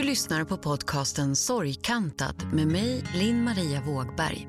Du 0.00 0.06
lyssnar 0.06 0.44
på 0.44 0.56
podcasten 0.56 1.36
Sorgkantad 1.36 2.52
med 2.52 2.66
mig, 2.66 3.04
Linn 3.14 3.44
Maria 3.44 3.82
Vågberg. 3.82 4.48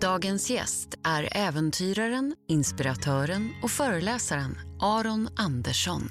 Dagens 0.00 0.50
gäst 0.50 0.88
är 1.04 1.28
äventyraren, 1.32 2.34
inspiratören 2.48 3.50
och 3.62 3.70
föreläsaren 3.70 4.58
Aron 4.80 5.28
Andersson. 5.36 6.02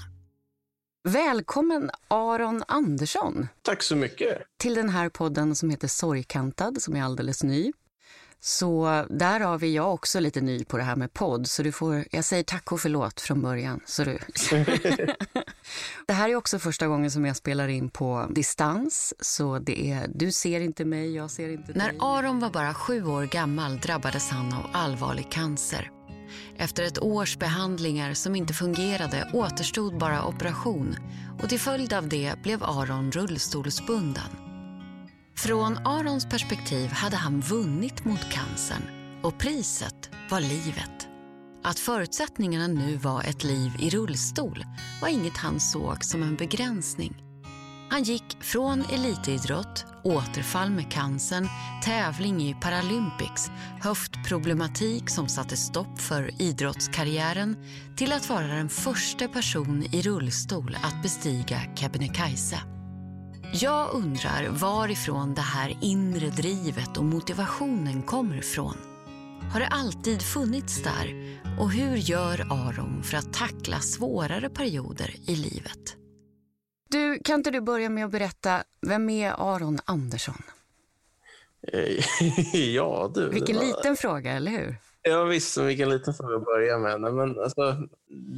Välkommen 1.04 1.90
Aron 2.08 2.64
Andersson 2.68 3.48
Tack 3.62 3.84
så 3.84 3.96
mycket. 3.96 4.38
till 4.60 4.74
den 4.74 4.90
här 4.90 5.10
podden 5.10 5.56
som 5.56 5.70
heter 5.70 5.88
Sorgkantad 5.88 6.82
som 6.82 6.96
är 6.96 7.04
alldeles 7.04 7.44
ny. 7.44 7.72
Så 8.44 9.06
därav 9.10 9.64
är 9.64 9.68
jag 9.68 9.94
också 9.94 10.20
lite 10.20 10.42
ny 10.42 10.64
på 10.64 10.78
det 10.78 10.84
här 10.84 10.96
med 10.96 11.14
podd, 11.14 11.48
så 11.48 11.64
du 11.64 11.72
får, 11.72 12.06
jag 12.12 12.26
säger 12.26 12.44
tack 12.44 12.72
och 12.72 12.80
förlåt 12.80 13.22
från 13.22 13.42
början. 13.42 13.80
Så 13.86 14.04
du. 14.04 14.20
det 16.08 16.14
här 16.14 16.30
är 16.30 16.36
också 16.36 16.60
första 16.60 16.88
gången 16.88 17.12
som 17.12 17.26
jag 17.26 17.36
spelar 17.36 17.68
in 17.68 17.90
på 17.90 18.28
distans, 18.30 19.14
så 19.20 19.60
det 19.60 19.92
är, 19.92 20.08
du 20.16 20.32
ser 20.32 20.60
inte 20.60 20.86
mig, 20.86 21.16
jag 21.16 21.32
ser 21.32 21.50
inte 21.50 21.74
dig. 21.74 21.78
När 21.78 22.18
Aron 22.18 22.40
var 22.40 22.50
bara 22.50 22.74
sju 22.74 23.06
år 23.06 23.24
gammal 23.24 23.78
drabbades 23.78 24.30
han 24.30 24.54
av 24.54 24.66
allvarlig 24.74 25.32
cancer. 25.32 25.92
Efter 26.58 26.84
ett 26.84 27.00
års 27.00 27.38
behandlingar 27.38 28.14
som 28.14 28.36
inte 28.36 28.54
fungerade 28.54 29.30
återstod 29.34 29.98
bara 29.98 30.26
operation 30.26 30.96
och 31.44 31.50
till 31.50 31.60
följd 31.60 31.94
av 31.94 32.10
det 32.10 32.34
blev 32.44 32.64
Aron 32.64 33.12
rullstolsbunden. 33.12 34.51
Från 35.46 35.78
Arons 35.78 36.26
perspektiv 36.26 36.90
hade 36.90 37.16
han 37.16 37.42
vunnit 37.42 38.06
mot 38.06 38.32
cancern 38.32 38.82
och 39.24 39.38
priset 39.38 40.10
var 40.30 40.40
livet. 40.40 41.08
Att 41.64 41.80
förutsättningarna 41.80 42.68
nu 42.68 42.96
var 42.96 43.24
ett 43.24 43.44
liv 43.44 43.72
i 43.80 43.90
rullstol 43.90 44.66
var 45.02 45.08
inget 45.10 45.38
han 45.38 45.60
såg 45.60 46.04
som 46.04 46.24
en 46.24 46.36
begränsning. 46.36 47.16
Han 47.90 48.04
gick 48.04 48.38
från 48.40 48.82
elitidrott, 48.82 49.86
återfall 50.04 50.70
med 50.70 50.92
cancern, 50.92 51.48
tävling 51.84 52.42
i 52.42 52.56
Paralympics, 52.62 53.52
höftproblematik 53.82 55.10
som 55.10 55.28
satte 55.28 55.58
stopp 55.58 56.02
för 56.02 56.42
idrottskarriären 56.42 57.58
till 57.98 58.14
att 58.14 58.30
vara 58.30 58.48
den 58.48 58.70
första 58.70 59.28
person 59.28 59.84
i 59.92 60.02
rullstol 60.02 60.78
att 60.84 61.02
bestiga 61.04 61.62
Kebnekaise. 61.76 62.81
Jag 63.54 63.94
undrar 63.94 64.50
varifrån 64.50 65.34
det 65.34 65.42
här 65.42 65.78
inre 65.82 66.30
drivet 66.30 66.98
och 66.98 67.06
motivationen 67.06 68.04
kommer 68.04 68.38
ifrån. 68.38 68.78
Har 69.54 69.60
det 69.60 69.68
alltid 69.68 70.22
funnits 70.22 70.84
där? 70.84 71.38
Och 71.60 71.72
hur 71.72 71.96
gör 71.96 72.40
Aron 72.50 73.04
för 73.04 73.18
att 73.18 73.34
tackla 73.34 73.80
svårare 73.80 74.50
perioder 74.50 75.16
i 75.28 75.36
livet? 75.36 75.96
Du, 76.90 77.20
kan 77.24 77.36
inte 77.36 77.52
du 77.52 77.62
börja 77.62 77.90
med 77.90 78.06
att 78.06 78.12
berätta, 78.12 78.64
vem 78.82 79.10
är 79.10 79.56
Aron 79.56 79.80
Andersson? 79.86 80.44
Eh, 81.74 82.06
ja, 82.76 83.12
du. 83.16 83.30
Vilken 83.30 83.56
var... 83.56 83.64
liten 83.64 83.96
fråga, 83.96 84.32
eller 84.32 84.52
hur? 84.52 84.76
Ja, 85.04 85.24
visst. 85.24 85.58
Vilken 85.58 85.90
liten 85.90 86.14
fråga 86.14 86.36
att 86.36 86.46
börja 86.46 86.78
med. 86.78 87.02
Nej, 87.02 87.12
men 87.12 87.40
alltså, 87.40 87.78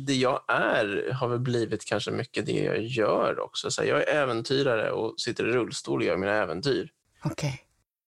det 0.06 0.14
jag 0.14 0.42
är 0.48 1.14
har 1.14 1.28
väl 1.28 1.40
blivit 1.40 1.86
kanske 1.86 2.12
mycket 2.12 2.46
det 2.46 2.64
jag 2.64 2.82
gör 2.82 3.40
också. 3.40 3.72
Så 3.72 3.84
jag 3.84 4.08
är 4.10 4.24
äventyrare 4.24 4.92
och 4.92 5.20
sitter 5.20 5.50
i 5.50 5.52
rullstol 5.52 6.00
och 6.00 6.06
gör 6.06 6.18
mina 6.18 6.34
äventyr. 6.34 6.90
Okej. 7.26 7.48
Okay. 7.48 7.60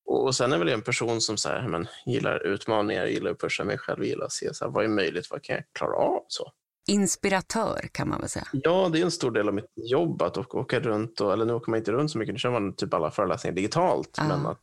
Och, 0.07 0.35
sen 0.35 0.53
är 0.53 0.59
väl 0.59 0.69
en 0.69 0.83
person 0.83 1.21
som 1.21 1.37
så 1.37 1.49
här, 1.49 1.69
men, 1.69 1.89
gillar 2.07 2.47
utmaningar, 2.47 3.07
gillar 3.07 3.31
att 3.31 3.41
pusha 3.41 3.65
mig 3.65 3.79
själv, 3.79 4.05
gillar 4.05 4.27
att 4.27 4.33
se 4.33 4.55
så 4.55 4.65
här, 4.65 4.73
vad 4.73 4.85
är 4.85 4.89
möjligt, 4.89 5.31
vad 5.31 5.43
kan 5.43 5.57
jag 5.57 5.65
klara 5.73 5.97
av? 5.97 6.25
så 6.29 6.53
inspiratör 6.87 7.89
kan 7.93 8.09
man 8.09 8.21
väl 8.21 8.29
säga. 8.29 8.47
Ja, 8.53 8.89
det 8.93 9.01
är 9.01 9.05
en 9.05 9.11
stor 9.11 9.31
del 9.31 9.49
av 9.49 9.55
mitt 9.55 9.73
jobb 9.75 10.23
att 10.23 10.55
åka 10.55 10.81
runt, 10.81 11.21
och, 11.21 11.33
eller 11.33 11.45
nu 11.45 11.53
åker 11.53 11.71
man 11.71 11.79
inte 11.79 11.93
runt 11.93 12.11
så 12.11 12.19
mycket, 12.19 12.35
nu 12.35 12.39
kör 12.39 12.51
man 12.51 12.73
typ 12.73 12.95
alla 12.95 13.11
föreläsningar 13.11 13.55
digitalt, 13.55 14.17
ah. 14.19 14.29
men 14.29 14.47
att, 14.47 14.61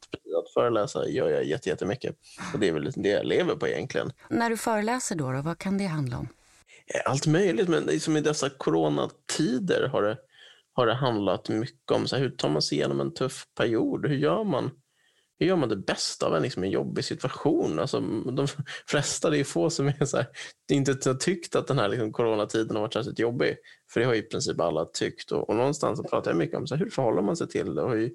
att 0.59 0.63
föreläsa 0.63 1.07
gör 1.07 1.29
jag 1.29 1.45
jättemycket. 1.67 2.15
Och 2.53 2.59
det 2.59 2.67
är 2.67 2.71
väl 2.71 2.91
det 2.95 3.09
jag 3.09 3.25
lever 3.25 3.55
på 3.55 3.67
egentligen. 3.67 4.11
När 4.29 4.49
du 4.49 4.57
föreläser 4.57 5.15
då, 5.15 5.31
då 5.31 5.41
vad 5.41 5.57
kan 5.57 5.77
det 5.77 5.85
handla 5.85 6.17
om? 6.17 6.27
Allt 7.05 7.27
möjligt, 7.27 7.69
men 7.69 7.83
liksom 7.83 8.17
i 8.17 8.21
dessa 8.21 8.49
coronatider 8.49 9.87
har 9.87 10.01
det, 10.01 10.17
har 10.73 10.87
det 10.87 10.93
handlat 10.93 11.49
mycket 11.49 11.91
om 11.91 12.07
så 12.07 12.15
här, 12.15 12.23
hur 12.23 12.29
tar 12.29 12.49
man 12.49 12.61
sig 12.61 12.77
igenom 12.77 12.99
en 12.99 13.13
tuff 13.13 13.45
period? 13.57 14.05
Hur 14.05 14.15
gör 14.15 14.43
man? 14.43 14.71
hur 15.39 15.47
gör 15.47 15.55
man 15.55 15.69
det 15.69 15.75
bästa 15.75 16.25
av 16.25 16.35
en, 16.35 16.43
liksom, 16.43 16.63
en 16.63 16.71
jobbig 16.71 17.05
situation? 17.05 17.79
Alltså, 17.79 17.99
de 18.35 18.47
flesta, 18.87 19.29
det 19.29 19.39
är 19.39 19.43
få 19.43 19.69
som 19.69 19.87
är 19.87 20.05
så 20.05 20.17
här, 20.17 20.27
inte 20.71 21.09
har 21.09 21.13
tyckt 21.13 21.55
att 21.55 21.67
den 21.67 21.79
här 21.79 21.89
liksom, 21.89 22.11
coronatiden 22.13 22.75
har 22.75 22.81
varit 22.81 22.93
särskilt 22.93 23.19
jobbig. 23.19 23.57
För 23.93 23.99
det 23.99 24.05
har 24.05 24.13
i 24.13 24.21
princip 24.21 24.59
alla 24.59 24.85
tyckt. 24.85 25.31
Och, 25.31 25.49
och 25.49 25.55
någonstans 25.55 25.99
så 25.99 26.03
pratar 26.03 26.31
jag 26.31 26.37
mycket 26.37 26.57
om 26.57 26.67
så 26.67 26.75
här, 26.75 26.83
hur 26.83 26.91
förhåller 26.91 27.21
man 27.21 27.37
sig 27.37 27.47
till 27.47 27.75
det 27.75 27.81
och 27.81 27.91
hur, 27.91 28.11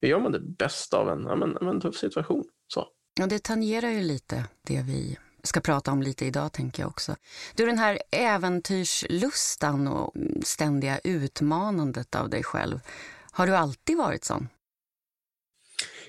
hur 0.00 0.08
gör 0.08 0.20
man 0.20 0.32
det 0.32 0.40
bästa 0.40 0.98
av 0.98 1.08
en, 1.08 1.22
ja, 1.22 1.36
men, 1.36 1.68
en 1.68 1.80
tuff 1.80 1.96
situation. 1.96 2.44
Så. 2.68 2.86
Ja, 3.18 3.26
det 3.26 3.42
tangerar 3.42 3.90
ju 3.90 4.02
lite 4.02 4.44
det 4.62 4.82
vi 4.82 5.18
ska 5.42 5.60
prata 5.60 5.92
om 5.92 6.02
lite 6.02 6.26
idag 6.26 6.52
tänker 6.52 6.82
jag 6.82 6.88
också. 6.88 7.16
Du, 7.54 7.66
den 7.66 7.78
här 7.78 7.98
äventyrslustan 8.10 9.88
och 9.88 10.14
ständiga 10.44 10.98
utmanandet 10.98 12.14
av 12.14 12.30
dig 12.30 12.42
själv. 12.42 12.80
Har 13.30 13.46
du 13.46 13.56
alltid 13.56 13.96
varit 13.96 14.24
sån? 14.24 14.48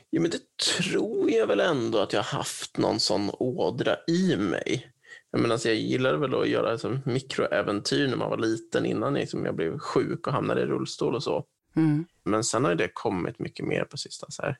Ja, 0.09 0.21
men 0.21 0.31
det 0.31 0.41
tror 0.79 1.31
jag 1.31 1.47
väl 1.47 1.59
ändå 1.59 1.99
att 1.99 2.13
jag 2.13 2.23
har 2.23 2.37
haft 2.37 2.77
någon 2.77 2.99
sån 2.99 3.29
ådra 3.33 3.95
i 4.07 4.35
mig. 4.37 4.91
Jag, 5.31 5.41
menar, 5.41 5.53
alltså 5.53 5.67
jag 5.67 5.77
gillade 5.77 6.17
väl 6.17 6.35
att 6.35 6.49
göra 6.49 6.71
liksom, 6.71 7.01
mikroäventyr 7.05 8.07
när 8.07 8.17
man 8.17 8.29
var 8.29 8.37
liten 8.37 8.85
innan 8.85 9.13
liksom, 9.13 9.45
jag 9.45 9.55
blev 9.55 9.79
sjuk 9.79 10.27
och 10.27 10.33
hamnade 10.33 10.61
i 10.61 10.65
rullstol 10.65 11.15
och 11.15 11.23
så. 11.23 11.45
Mm. 11.77 12.05
Men 12.23 12.43
sen 12.43 12.65
har 12.65 12.75
det 12.75 12.89
kommit 12.93 13.39
mycket 13.39 13.65
mer 13.65 13.83
på 13.83 13.97
sista 13.97 14.27
så 14.29 14.41
här, 14.41 14.57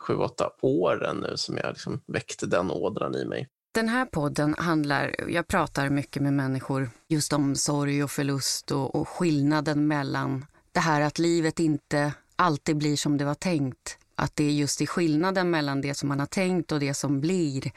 sju, 0.00 0.14
åtta 0.14 0.50
åren 0.60 1.16
nu 1.16 1.36
som 1.36 1.56
jag 1.56 1.68
liksom 1.68 2.00
väckte 2.06 2.46
den 2.46 2.70
ådran 2.70 3.14
i 3.14 3.24
mig. 3.24 3.48
Den 3.74 3.88
här 3.88 4.04
podden 4.04 4.54
handlar, 4.58 5.30
jag 5.30 5.46
pratar 5.46 5.90
mycket 5.90 6.22
med 6.22 6.32
människor 6.32 6.90
just 7.08 7.32
om 7.32 7.56
sorg 7.56 8.04
och 8.04 8.10
förlust 8.10 8.70
och, 8.70 8.94
och 8.94 9.08
skillnaden 9.08 9.86
mellan 9.86 10.46
det 10.72 10.80
här 10.80 11.00
att 11.00 11.18
livet 11.18 11.60
inte 11.60 12.12
alltid 12.36 12.76
blir 12.76 12.96
som 12.96 13.18
det 13.18 13.24
var 13.24 13.34
tänkt 13.34 13.98
att 14.14 14.36
det 14.36 14.44
är 14.44 14.50
just 14.50 14.80
i 14.80 14.86
skillnaden 14.86 15.50
mellan 15.50 15.80
det 15.80 15.94
som 15.94 16.08
man 16.08 16.20
har 16.20 16.26
tänkt 16.26 16.72
och 16.72 16.80
det 16.80 16.94
som 16.94 17.20
blir 17.20 17.72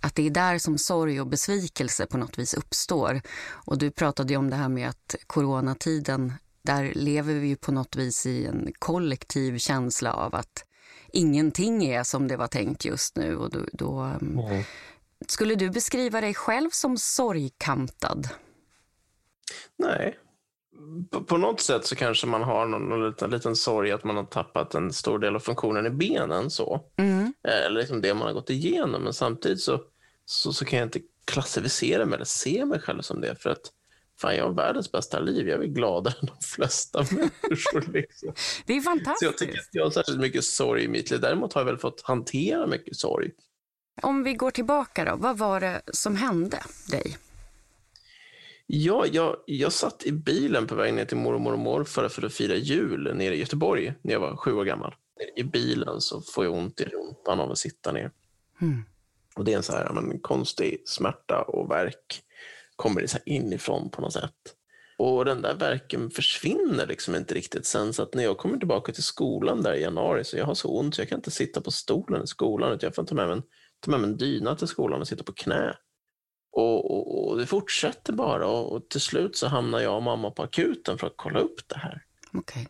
att 0.00 0.14
det 0.14 0.26
är 0.26 0.30
där 0.30 0.58
som 0.58 0.78
sorg 0.78 1.20
och 1.20 1.26
besvikelse 1.26 2.06
på 2.06 2.18
något 2.18 2.38
vis 2.38 2.54
uppstår. 2.54 3.20
Och 3.48 3.78
du 3.78 3.90
pratade 3.90 4.36
om 4.36 4.50
det 4.50 4.56
här 4.56 4.68
med 4.68 4.88
att 4.88 5.16
coronatiden, 5.26 6.32
där 6.62 6.92
lever 6.94 7.34
vi 7.34 7.48
ju 7.48 7.56
på 7.56 7.72
något 7.72 7.96
vis 7.96 8.26
i 8.26 8.46
en 8.46 8.72
kollektiv 8.78 9.58
känsla 9.58 10.12
av 10.12 10.34
att 10.34 10.64
ingenting 11.12 11.84
är 11.84 12.02
som 12.02 12.28
det 12.28 12.36
var 12.36 12.46
tänkt 12.46 12.84
just 12.84 13.16
nu. 13.16 13.36
Och 13.36 13.50
då, 13.50 13.60
då 13.72 13.98
mm. 14.00 14.64
Skulle 15.26 15.54
du 15.54 15.70
beskriva 15.70 16.20
dig 16.20 16.34
själv 16.34 16.70
som 16.70 16.96
sorgkantad? 16.98 18.28
Nej, 19.78 20.18
på 21.26 21.36
något 21.36 21.60
sätt 21.60 21.86
så 21.86 21.96
kanske 21.96 22.26
man 22.26 22.42
har 22.42 22.66
någon, 22.66 22.88
någon 22.88 23.06
liten, 23.08 23.30
liten 23.30 23.56
sorg 23.56 23.92
att 23.92 24.04
man 24.04 24.16
har 24.16 24.24
tappat 24.24 24.74
en 24.74 24.92
stor 24.92 25.18
del 25.18 25.36
av 25.36 25.40
funktionen 25.40 25.86
i 25.86 25.90
benen. 25.90 26.50
så. 26.50 26.80
Mm. 26.96 27.34
Eh, 27.48 27.66
eller 27.66 27.80
liksom 27.80 28.00
det 28.00 28.14
man 28.14 28.26
har 28.26 28.34
gått 28.34 28.50
igenom. 28.50 29.02
Men 29.02 29.12
samtidigt 29.12 29.60
så, 29.60 29.80
så, 30.24 30.52
så, 30.52 30.64
kan 30.64 30.78
jag 30.78 30.86
inte 30.86 31.00
klassificera 31.24 32.06
mig 32.06 32.14
eller 32.14 32.24
se 32.24 32.64
mig 32.64 32.80
själv 32.80 33.02
som 33.02 33.20
det. 33.20 33.42
För 33.42 33.50
att 33.50 33.72
fan, 34.22 34.36
jag 34.36 34.44
har 34.44 34.52
världens 34.52 34.92
bästa 34.92 35.20
liv. 35.20 35.48
Jag 35.48 35.62
är 35.62 35.66
gladare 35.66 36.14
än 36.20 36.26
de 36.26 36.36
flesta 36.42 36.98
människor. 37.10 37.92
Liksom. 37.92 38.32
Det 38.66 38.76
är 38.76 38.80
fantastiskt. 38.80 39.18
Så 39.18 39.24
jag 39.24 39.38
tycker 39.38 39.60
att 39.60 39.68
jag 39.72 39.84
har 39.84 39.90
särskilt 39.90 40.20
mycket 40.20 40.44
sorg 40.44 40.84
i 40.84 40.88
mitt 40.88 41.10
liv. 41.10 41.20
Däremot 41.20 41.52
har 41.52 41.60
jag 41.60 41.66
väl 41.66 41.78
fått 41.78 42.00
hantera 42.02 42.66
mycket 42.66 42.96
sorg. 42.96 43.30
Om 44.02 44.22
vi 44.22 44.34
går 44.34 44.50
tillbaka 44.50 45.04
då, 45.04 45.16
vad 45.16 45.38
var 45.38 45.60
det 45.60 45.82
som 45.86 46.16
hände 46.16 46.58
dig? 46.90 47.18
Ja, 48.66 49.06
jag, 49.12 49.36
jag 49.46 49.72
satt 49.72 50.04
i 50.04 50.12
bilen 50.12 50.66
på 50.66 50.74
väg 50.74 50.94
ner 50.94 51.04
till 51.04 51.16
mormor 51.16 51.52
och 51.52 51.58
morfar 51.58 52.08
för 52.08 52.22
att 52.22 52.34
fira 52.34 52.54
jul 52.54 53.14
nere 53.14 53.34
i 53.34 53.38
Göteborg 53.38 53.94
när 54.02 54.12
jag 54.12 54.20
var 54.20 54.36
sju 54.36 54.52
år 54.52 54.64
gammal. 54.64 54.94
I 55.36 55.42
bilen 55.42 56.00
så 56.00 56.20
får 56.20 56.44
jag 56.44 56.54
ont 56.54 56.80
i 56.80 56.84
rumpan 56.84 57.40
av 57.40 57.50
att 57.50 57.58
sitta 57.58 57.92
ner. 57.92 58.10
Mm. 58.60 58.84
Och 59.36 59.44
det 59.44 59.52
är 59.52 59.56
en 59.56 59.62
så 59.62 59.72
här, 59.72 59.92
men, 59.92 60.20
konstig 60.20 60.82
smärta 60.86 61.42
och 61.42 61.70
verk 61.70 62.22
kommer 62.76 63.06
så 63.06 63.18
inifrån 63.26 63.90
på 63.90 64.00
något 64.00 64.12
sätt. 64.12 64.56
Och 64.98 65.24
den 65.24 65.42
där 65.42 65.54
verken 65.54 66.10
försvinner 66.10 66.86
liksom 66.86 67.14
inte 67.14 67.34
riktigt 67.34 67.66
sen. 67.66 67.92
Så 67.92 68.02
att 68.02 68.14
när 68.14 68.22
jag 68.22 68.38
kommer 68.38 68.58
tillbaka 68.58 68.92
till 68.92 69.02
skolan 69.02 69.62
där 69.62 69.74
i 69.74 69.82
januari 69.82 70.24
så 70.24 70.36
jag 70.36 70.44
har 70.44 70.54
så 70.54 70.78
ont 70.78 70.94
så 70.94 71.00
jag 71.00 71.08
kan 71.08 71.18
inte 71.18 71.30
sitta 71.30 71.60
på 71.60 71.70
stolen 71.70 72.22
i 72.22 72.26
skolan. 72.26 72.72
Utan 72.72 72.86
jag 72.86 72.94
får 72.94 73.04
ta 73.04 73.14
med, 73.14 73.26
mig 73.26 73.36
en, 73.36 73.42
ta 73.80 73.90
med 73.90 74.00
mig 74.00 74.10
en 74.10 74.16
dyna 74.16 74.56
till 74.56 74.68
skolan 74.68 75.00
och 75.00 75.08
sitta 75.08 75.24
på 75.24 75.32
knä. 75.32 75.76
Och, 76.52 76.90
och, 76.90 77.30
och, 77.30 77.38
det 77.38 77.46
fortsätter 77.46 78.12
bara 78.12 78.46
och, 78.46 78.72
och, 78.72 78.88
till 78.88 79.00
slut 79.00 79.36
så 79.36 79.46
hamnar 79.46 79.80
jag 79.80 79.96
och 79.96 80.02
mamma 80.02 80.30
på 80.30 80.42
akuten 80.42 80.98
för 80.98 81.06
att 81.06 81.16
kolla 81.16 81.38
upp 81.38 81.68
det 81.68 81.78
här. 81.78 82.04
Okay. 82.32 82.66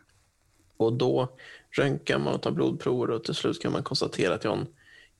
Och 0.77 0.93
då 0.93 1.37
röntgar 1.71 2.19
man 2.19 2.33
och 2.33 2.41
tar 2.41 2.51
blodprover 2.51 3.09
och 3.09 3.23
till 3.23 3.33
slut 3.33 3.61
kan 3.61 3.71
man 3.71 3.83
konstatera 3.83 4.33
att 4.33 4.43
jag 4.43 4.51
har 4.51 4.57
en 4.57 4.67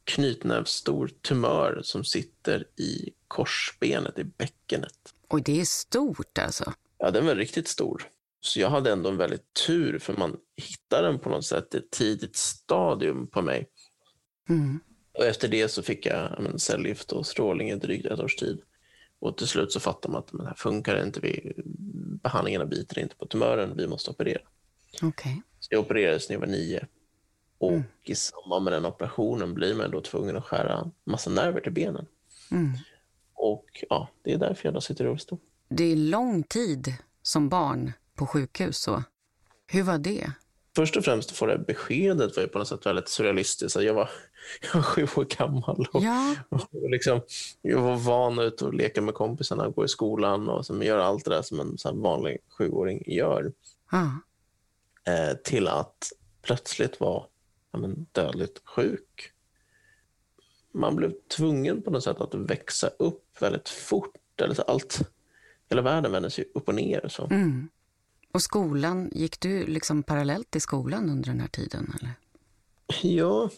knytnävsstor 0.03 1.07
tumör 1.21 1.81
som 1.83 2.03
sitter 2.03 2.67
i 2.75 3.09
korsbenet, 3.27 4.19
i 4.19 4.23
bäckenet. 4.23 5.13
Och 5.27 5.43
det 5.43 5.61
är 5.61 5.65
stort 5.65 6.37
alltså? 6.37 6.73
Ja, 6.97 7.11
den 7.11 7.27
är 7.27 7.35
riktigt 7.35 7.67
stor. 7.67 8.09
Så 8.41 8.59
jag 8.59 8.69
hade 8.69 8.91
ändå 8.91 9.09
en 9.09 9.17
väldigt 9.17 9.53
tur 9.67 9.99
för 9.99 10.13
man 10.13 10.37
hittade 10.55 11.07
den 11.07 11.19
på 11.19 11.29
något 11.29 11.45
sätt 11.45 11.75
i 11.75 11.77
ett 11.77 11.91
tidigt 11.91 12.35
stadium 12.35 13.27
på 13.27 13.41
mig. 13.41 13.69
Mm. 14.49 14.79
Och 15.17 15.25
efter 15.25 15.47
det 15.47 15.69
så 15.69 15.83
fick 15.83 16.05
jag 16.05 16.37
men, 16.39 16.59
cellgift 16.59 17.11
och 17.11 17.25
strålning 17.25 17.69
i 17.69 17.75
drygt 17.75 18.05
ett 18.05 18.19
års 18.19 18.35
tid. 18.35 18.61
Och 19.19 19.37
till 19.37 19.47
slut 19.47 19.71
så 19.71 19.79
fattar 19.79 20.09
man 20.09 20.19
att 20.19 20.33
men, 20.33 20.43
det 20.43 20.49
här 20.49 20.55
funkar 20.55 21.03
inte, 21.03 21.19
vi, 21.19 21.53
behandlingarna 22.23 22.65
biter 22.65 22.99
inte 22.99 23.15
på 23.15 23.25
tumören, 23.25 23.77
vi 23.77 23.87
måste 23.87 24.11
operera. 24.11 24.41
Okay. 25.01 25.35
Så 25.59 25.67
jag 25.69 25.79
opererades 25.79 26.29
när 26.29 26.35
jag 26.35 26.39
var 26.39 26.47
nio. 26.47 26.87
Och 27.57 27.71
Mm. 27.71 27.83
i 28.03 28.15
samband 28.15 28.63
med 28.63 28.73
den 28.73 28.85
operationen 28.85 29.53
blir 29.53 29.75
man 29.75 29.91
då 29.91 30.01
tvungen 30.01 30.37
att 30.37 30.43
skära 30.43 30.91
massa 31.03 31.29
nerver 31.29 31.61
till 31.61 31.71
benen. 31.71 32.05
Mm. 32.51 32.71
Och 33.33 33.65
ja, 33.89 34.09
det 34.23 34.33
är 34.33 34.37
därför 34.37 34.65
jag 34.67 34.73
då 34.73 34.81
sitter 34.81 35.05
i 35.05 35.07
rullstol. 35.07 35.39
Det 35.69 35.83
är 35.83 35.95
lång 35.95 36.43
tid 36.43 36.93
som 37.21 37.49
barn 37.49 37.91
på 38.15 38.27
sjukhus. 38.27 38.77
Så. 38.77 39.03
Hur 39.67 39.83
var 39.83 39.97
det? 39.97 40.31
Först 40.75 40.97
och 40.97 41.03
främst 41.05 41.31
att 41.31 41.37
få 41.37 41.45
det 41.45 41.57
beskedet 41.57 42.35
var 42.35 42.43
ju 42.43 42.49
på 42.49 42.59
något 42.59 42.67
sätt 42.67 42.85
väldigt 42.85 43.09
surrealistiskt. 43.09 43.81
Jag 43.81 43.93
var, 43.93 44.09
jag 44.61 44.73
var 44.75 44.81
sju 44.81 45.03
år 45.15 45.25
gammal 45.37 45.87
och, 45.93 46.03
Ja, 46.03 46.35
och 46.49 46.67
liksom, 46.89 47.21
jag 47.61 47.81
var 47.81 47.95
van 47.95 48.39
ut 48.39 48.61
att 48.61 48.75
leka 48.75 49.01
med 49.01 49.13
kompisarna, 49.13 49.69
gå 49.69 49.85
i 49.85 49.87
skolan 49.87 50.49
och 50.49 50.65
som 50.65 50.83
göra 50.83 51.05
allt 51.05 51.25
det 51.25 51.31
där 51.31 51.41
som 51.41 51.59
en 51.59 51.77
så 51.77 51.91
vanlig 51.95 52.37
sjuåring 52.57 53.03
gör. 53.05 53.51
ja. 53.91 54.11
Eh, 55.05 55.37
till 55.43 55.67
att 55.67 56.11
plötsligt 56.41 56.99
vara 56.99 57.23
ja, 57.73 57.79
men, 57.79 58.05
dödligt 58.11 58.61
sjuk. 58.65 59.31
Man 60.71 60.95
blev 60.95 61.13
tvungen 61.37 61.81
på 61.81 61.91
något 61.91 62.03
sätt 62.03 62.21
att 62.21 62.35
växa 62.35 62.87
upp 62.87 63.41
väldigt 63.41 63.69
fort. 63.69 64.15
Eller 64.41 64.53
så 64.53 64.61
allt, 64.61 65.01
hela 65.69 65.81
världen 65.81 66.11
vände 66.11 66.29
sig 66.29 66.51
upp 66.53 66.67
och 66.67 66.75
ner. 66.75 67.07
Så. 67.09 67.25
Mm. 67.25 67.69
Och 68.31 68.41
skolan, 68.41 69.09
gick 69.13 69.39
du 69.39 69.65
liksom 69.65 70.03
parallellt 70.03 70.55
i 70.55 70.59
skolan 70.59 71.09
under 71.09 71.29
den 71.29 71.39
här 71.39 71.47
tiden? 71.47 71.93
Eller? 71.99 72.13
Ja, 73.01 73.49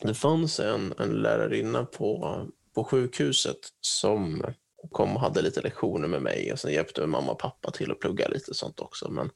det 0.00 0.14
fanns 0.14 0.60
en, 0.60 0.94
en 0.98 1.10
lärarinna 1.10 1.84
på, 1.84 2.40
på 2.74 2.84
sjukhuset 2.84 3.58
som 3.80 4.44
kom 4.90 5.16
och 5.16 5.20
hade 5.20 5.42
lite 5.42 5.60
lektioner 5.60 6.08
med 6.08 6.22
mig 6.22 6.52
och 6.52 6.58
sen 6.58 6.72
hjälpte 6.72 7.06
mamma 7.06 7.32
och 7.32 7.38
pappa 7.38 7.70
till 7.70 7.90
att 7.90 8.00
plugga 8.00 8.28
lite 8.28 8.54
sånt 8.54 8.80
också. 8.80 9.10
Men, 9.10 9.30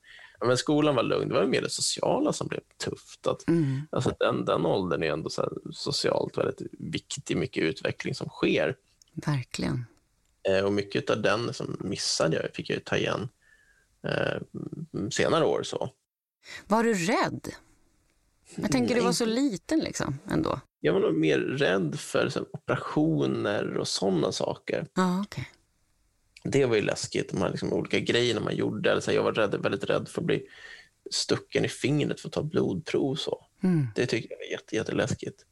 men 0.47 0.57
skolan 0.57 0.95
var 0.95 1.03
lugn, 1.03 1.29
det 1.29 1.35
var 1.35 1.47
mer 1.47 1.63
det 1.63 1.71
sociala 1.71 2.33
som 2.33 2.49
blev 2.49 2.61
tufft. 2.85 3.27
Att, 3.27 3.49
Mm. 3.49 3.81
alltså 3.91 4.15
den, 4.19 4.45
den 4.45 4.67
åldern 4.67 5.03
är 5.03 5.13
ändå 5.13 5.31
så 5.31 5.53
socialt 5.73 6.39
väldigt 6.39 6.63
viktig, 6.79 7.37
mycket 7.37 7.63
utveckling 7.63 8.15
som 8.15 8.29
sker. 8.29 8.77
Verkligen. 9.13 9.87
Eh, 10.49 10.65
och 10.65 10.73
mycket 10.73 11.11
av 11.11 11.23
den 11.23 11.55
som 11.55 11.77
missade 11.81 12.37
jag, 12.37 12.55
fick 12.55 12.71
jag 12.71 12.85
ta 12.85 12.97
igen 12.97 13.29
eh, 14.03 14.41
senare 15.11 15.45
år. 15.45 15.63
så. 15.63 15.91
Var 16.67 16.85
du 16.85 16.95
rädd? 16.95 17.49
Jag 18.57 18.73
tänker 18.73 18.89
du 18.89 18.95
Nej, 18.95 19.05
var 19.05 19.13
så 19.13 19.25
liten 19.25 19.79
liksom 19.79 20.19
ändå. 20.31 20.61
Jag 20.81 20.93
var 20.93 21.01
nog 21.01 21.15
mer 21.15 21.39
rädd 21.39 21.99
för 22.01 22.29
så 22.29 22.47
operationer 22.53 23.77
och 23.77 23.89
sådana 23.89 24.33
saker. 24.33 24.87
Ja, 24.95 25.21
okej. 25.21 25.49
Det 26.45 26.67
var 26.67 26.77
ju 26.77 26.83
läskigt, 26.83 27.31
de 27.31 27.43
här 27.43 27.51
liksom, 27.51 27.73
olika 27.73 28.01
grejerna 28.01 28.41
man 28.41 28.57
gjorde. 28.57 28.91
Eller 28.91 29.01
så 29.01 29.11
här, 29.11 29.17
jag 29.17 29.25
var 29.25 29.33
rädd, 29.33 29.55
väldigt 29.63 29.85
rädd 29.85 30.09
för 30.09 30.21
att 30.21 30.27
bli 30.27 30.47
stucken 31.11 31.65
i 31.65 31.69
fingret 31.69 32.21
för 32.21 32.29
att 32.29 32.33
ta 32.33 32.43
blodprov. 32.43 33.15
Så. 33.15 33.47
Mm. 33.63 33.87
Det 33.95 34.07
tyckte 34.07 34.35
jag 34.35 34.39
var 34.39 34.53
jätte, 34.53 34.77
jätteläskigt. 34.77 35.45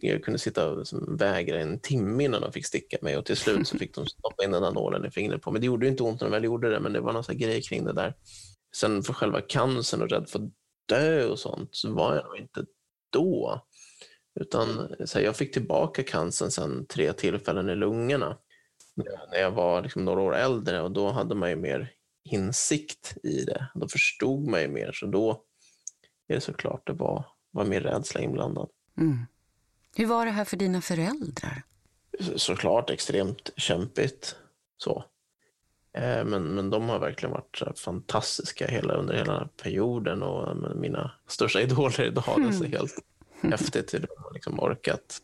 Jag 0.00 0.24
kunde 0.24 0.38
sitta 0.38 0.70
och 0.70 0.78
liksom 0.78 1.16
vägra 1.16 1.60
en 1.60 1.80
timme 1.80 2.24
innan 2.24 2.40
de 2.40 2.52
fick 2.52 2.66
sticka 2.66 2.98
mig 3.02 3.16
och 3.16 3.24
till 3.26 3.36
slut 3.36 3.68
så 3.68 3.78
fick 3.78 3.94
de 3.94 4.06
stoppa 4.06 4.44
in 4.44 4.50
den 4.50 4.62
där 4.62 4.72
nålen 4.72 5.04
i 5.04 5.10
fingret 5.10 5.42
på 5.42 5.50
mig. 5.50 5.60
Det 5.60 5.66
gjorde 5.66 5.86
ju 5.86 5.90
inte 5.90 6.02
ont 6.02 6.20
när 6.20 6.28
de 6.28 6.32
väl 6.32 6.44
gjorde 6.44 6.70
det, 6.70 6.80
men 6.80 6.92
det 6.92 7.00
var 7.00 7.12
någon 7.12 7.24
här 7.28 7.34
grej 7.34 7.62
kring 7.62 7.84
det 7.84 7.92
där. 7.92 8.14
Sen 8.76 9.02
för 9.02 9.12
själva 9.12 9.40
cancern 9.40 10.02
och 10.02 10.10
rädd 10.10 10.28
för 10.28 10.38
att 10.38 10.50
dö 10.88 11.26
och 11.26 11.38
sånt 11.38 11.68
så 11.72 11.92
var 11.92 12.14
jag 12.14 12.24
nog 12.24 12.36
inte 12.36 12.64
då. 13.10 13.64
Utan 14.40 14.88
så 15.04 15.18
här, 15.18 15.24
jag 15.24 15.36
fick 15.36 15.52
tillbaka 15.52 16.02
cancern 16.02 16.50
sen 16.50 16.86
tre 16.86 17.12
tillfällen 17.12 17.68
i 17.68 17.74
lungorna 17.74 18.38
när 19.30 19.38
jag 19.40 19.50
var 19.50 19.82
liksom 19.82 20.04
några 20.04 20.20
år 20.20 20.36
äldre 20.36 20.80
och 20.80 20.90
då 20.90 21.10
hade 21.10 21.34
man 21.34 21.50
ju 21.50 21.56
mer 21.56 21.90
insikt 22.24 23.16
i 23.22 23.44
det. 23.44 23.66
Då 23.74 23.88
förstod 23.88 24.46
man 24.48 24.60
ju 24.60 24.68
mer, 24.68 24.92
så 24.92 25.06
då 25.06 25.42
är 26.28 26.34
det 26.34 26.40
såklart 26.40 26.86
det 26.86 26.92
var, 26.92 27.24
var 27.50 27.64
mer 27.64 27.80
rädsla 27.80 28.20
inblandad. 28.20 28.68
Mm. 28.98 29.18
Hur 29.96 30.06
var 30.06 30.26
det 30.26 30.32
här 30.32 30.44
för 30.44 30.56
dina 30.56 30.80
föräldrar? 30.80 31.62
Så- 32.20 32.38
Såklart 32.38 32.90
extremt 32.90 33.50
kämpigt. 33.56 34.36
Så. 34.76 35.04
Eh, 35.92 36.24
Men, 36.24 36.42
men 36.42 36.70
de 36.70 36.88
har 36.88 36.98
verkligen 36.98 37.32
varit 37.32 37.78
fantastiska 37.78 38.66
hela, 38.66 38.94
under 38.94 39.14
hela 39.14 39.48
perioden 39.62 40.22
och 40.22 40.48
eh, 40.48 40.74
mina 40.74 41.10
största 41.28 41.60
idoler 41.62 42.00
idag. 42.04 42.24
Det 42.36 42.42
är 42.48 42.52
så 42.52 42.64
helt 42.64 42.94
häftigt 43.42 43.94
hur 43.94 43.98
de 43.98 44.06
har 44.16 44.32
liksom 44.34 44.60
orkat 44.60 45.18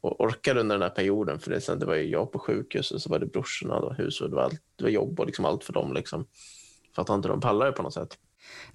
och 0.00 0.20
orkar 0.20 0.56
under 0.56 0.74
den 0.74 0.82
här 0.82 0.90
perioden. 0.90 1.38
För 1.38 1.50
det, 1.50 1.60
sen, 1.60 1.78
det 1.78 1.86
var 1.86 1.94
ju 1.94 2.10
jag 2.10 2.32
på 2.32 2.38
sjukhus 2.38 2.90
och 2.90 3.02
så 3.02 3.08
var 3.08 3.18
det 3.18 3.26
brorsorna, 3.26 3.80
det 3.80 3.86
var 3.86 3.94
hus 3.94 4.20
och 4.20 4.30
det 4.30 4.36
var, 4.36 4.42
allt, 4.42 4.62
det 4.76 4.84
var 4.84 4.90
jobb 4.90 5.20
och 5.20 5.26
liksom 5.26 5.44
allt 5.44 5.64
för 5.64 5.72
dem. 5.72 5.92
Liksom. 5.92 6.26
För 6.94 7.02
att 7.02 7.08
inte 7.08 7.28
de 7.28 7.40
pallar 7.40 7.66
det 7.66 7.72
på 7.72 7.82
något 7.82 7.94
sätt. 7.94 8.18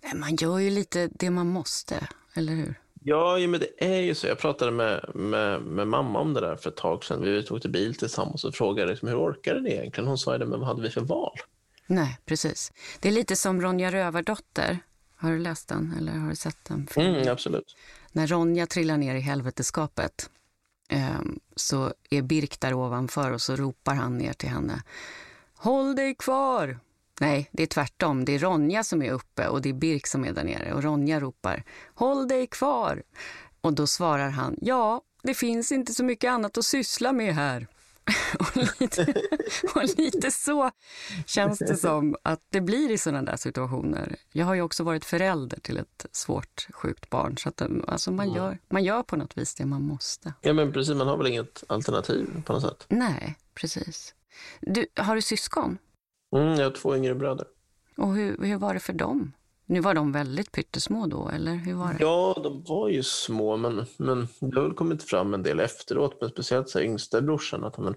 Nej, 0.04 0.16
Man 0.16 0.36
gör 0.36 0.60
ju 0.60 0.70
lite 0.70 1.10
det 1.12 1.30
man 1.30 1.48
måste, 1.48 2.08
eller 2.34 2.54
hur? 2.54 2.80
Ja, 3.06 3.38
men 3.38 3.60
det 3.60 3.96
är 3.96 4.02
ju 4.02 4.16
så. 4.16 4.28
Jag 4.28 4.38
pratade 4.38 4.72
med, 4.72 5.12
med, 5.16 5.62
med 5.62 5.88
mamma 5.88 6.20
om 6.20 6.34
det 6.34 6.42
där 6.42 6.56
för 6.56 6.70
ett 6.70 6.78
tag 6.78 7.04
sedan. 7.04 7.22
Vi 7.22 7.44
tog 7.44 7.62
till 7.62 7.72
bil 7.72 7.96
tillsammans 7.96 8.44
och 8.44 8.56
frågade 8.56 8.92
liksom, 8.92 9.08
hur 9.10 9.18
orkade 9.18 9.62
ni 9.62 9.72
egentligen? 9.72 10.08
Hon 10.08 10.18
sa 10.18 10.38
det, 10.38 10.46
men 10.46 10.60
vad 10.60 10.68
hade 10.68 10.82
vi 10.82 10.90
för 10.90 11.02
val? 11.02 11.38
Nej, 11.88 12.18
precis. 12.26 12.72
Det 13.00 13.08
är 13.08 13.12
lite 13.12 13.36
som 13.36 13.62
Ronja 13.62 13.92
Rövardotter. 13.92 14.80
Har 15.16 15.32
du 15.32 15.40
läst 15.40 15.68
den 15.68 15.96
eller 15.98 16.12
har 16.12 16.30
du 16.30 16.36
sett 16.36 16.66
den? 16.68 16.88
Mm, 16.96 17.32
absolut. 17.32 17.76
När 18.12 18.28
Ronja 18.28 18.68
trillar 18.68 18.98
ner 18.98 19.16
i 19.16 19.20
helveteskapet 19.20 20.30
eh, 20.30 20.43
Ehm, 20.90 21.40
så 21.56 21.94
är 22.10 22.22
Birk 22.22 22.60
där 22.60 22.74
ovanför 22.74 23.32
och 23.32 23.42
så 23.42 23.56
ropar 23.56 23.96
han 23.96 24.18
ner 24.18 24.34
till 24.34 24.50
henne. 24.50 24.84
Håll 25.56 25.96
dig 25.96 26.16
kvar! 26.16 26.80
Nej, 27.20 27.50
det 27.52 27.64
är 27.64 27.68
tvärtom. 27.68 28.26
Det 28.26 28.36
är 28.36 28.40
Ronja 28.40 28.84
som 28.84 29.02
är 29.02 29.12
uppe 29.12 29.48
och 29.48 29.62
det 29.62 29.70
är 29.70 29.74
Birk 29.74 30.08
som 30.08 30.26
är 30.26 30.32
där 30.34 30.44
nere. 30.44 30.74
Och 30.74 30.84
Ronja 30.84 31.20
ropar 31.20 31.64
Håll 31.94 32.28
dig 32.28 32.48
kvar! 32.48 33.04
Och 33.62 33.74
då 33.74 33.88
svarar 33.88 34.30
han 34.30 34.58
Ja, 34.62 35.02
det 35.24 35.34
finns 35.34 35.72
inte 35.72 35.94
så 35.94 36.04
mycket 36.04 36.32
annat 36.32 36.58
att 36.58 36.66
syssla 36.66 37.14
med 37.14 37.36
här. 37.36 37.68
och, 38.40 38.58
lite, 38.80 39.14
och 39.76 39.84
lite 39.98 40.32
så 40.32 40.72
känns 41.26 41.60
det 41.60 41.78
som 41.78 42.16
att 42.24 42.42
det 42.50 42.62
blir 42.62 42.92
i 42.92 42.98
sådana 42.98 43.32
där 43.32 43.38
situationer. 43.38 44.16
Jag 44.32 44.46
har 44.46 44.54
ju 44.54 44.62
också 44.62 44.84
varit 44.84 45.06
förälder 45.06 45.60
till 45.60 45.78
ett 45.78 46.06
svårt 46.12 46.68
sjukt 46.74 47.10
barn. 47.10 47.38
Så 47.38 47.50
att, 47.50 47.62
alltså 47.88 48.12
man, 48.12 48.34
gör, 48.34 48.58
man 48.70 48.84
gör 48.84 49.04
på 49.04 49.16
något 49.16 49.38
vis 49.38 49.56
det 49.56 49.66
man 49.66 49.82
måste. 49.82 50.34
Ja, 50.42 50.54
men 50.54 50.74
precis. 50.74 50.96
Man 50.96 51.08
har 51.08 51.18
väl 51.18 51.28
inget 51.28 51.64
alternativ 51.68 52.44
på 52.46 52.54
något 52.54 52.62
sätt. 52.62 52.86
Nej, 52.90 53.36
precis. 53.56 54.16
Du, 54.62 54.86
har 54.96 55.16
du 55.16 55.22
syskon? 55.22 55.78
Mm, 56.36 56.54
jag 56.54 56.64
har 56.64 56.72
två 56.72 56.96
yngre 56.96 57.16
bröder. 57.16 57.48
Och 57.98 58.16
hur, 58.16 58.38
hur 58.38 58.58
var 58.58 58.74
det 58.74 58.80
för 58.80 58.94
dem? 58.94 59.34
Nu 59.66 59.80
var 59.80 59.94
de 59.94 60.12
väldigt 60.12 60.52
pyttesmå 60.52 61.08
då, 61.08 61.30
eller 61.30 61.54
hur 61.54 61.74
var 61.74 61.94
det? 61.94 61.98
Ja, 62.00 62.40
de 62.44 62.64
var 62.64 62.90
ju 62.90 63.04
små, 63.04 63.58
men, 63.58 63.86
men 63.98 64.28
det 64.40 64.56
har 64.56 64.64
väl 64.64 64.74
kommit 64.74 65.04
fram 65.04 65.34
en 65.34 65.44
del 65.44 65.60
efteråt. 65.60 66.18
Men 66.22 66.30
speciellt 66.30 66.70
så 66.70 66.80
här, 66.80 66.86
yngsta 66.86 67.22
brorsan, 67.22 67.64
att 67.64 67.76
han 67.76 67.96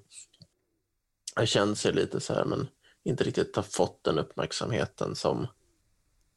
har 1.35 1.47
känt 1.47 1.79
sig 1.79 1.93
lite 1.93 2.21
så 2.21 2.35
här, 2.35 2.45
men 2.45 2.69
inte 3.05 3.25
riktigt 3.25 3.57
har 3.57 3.63
fått 3.63 4.05
den 4.05 4.19
uppmärksamheten 4.19 5.15
som 5.15 5.47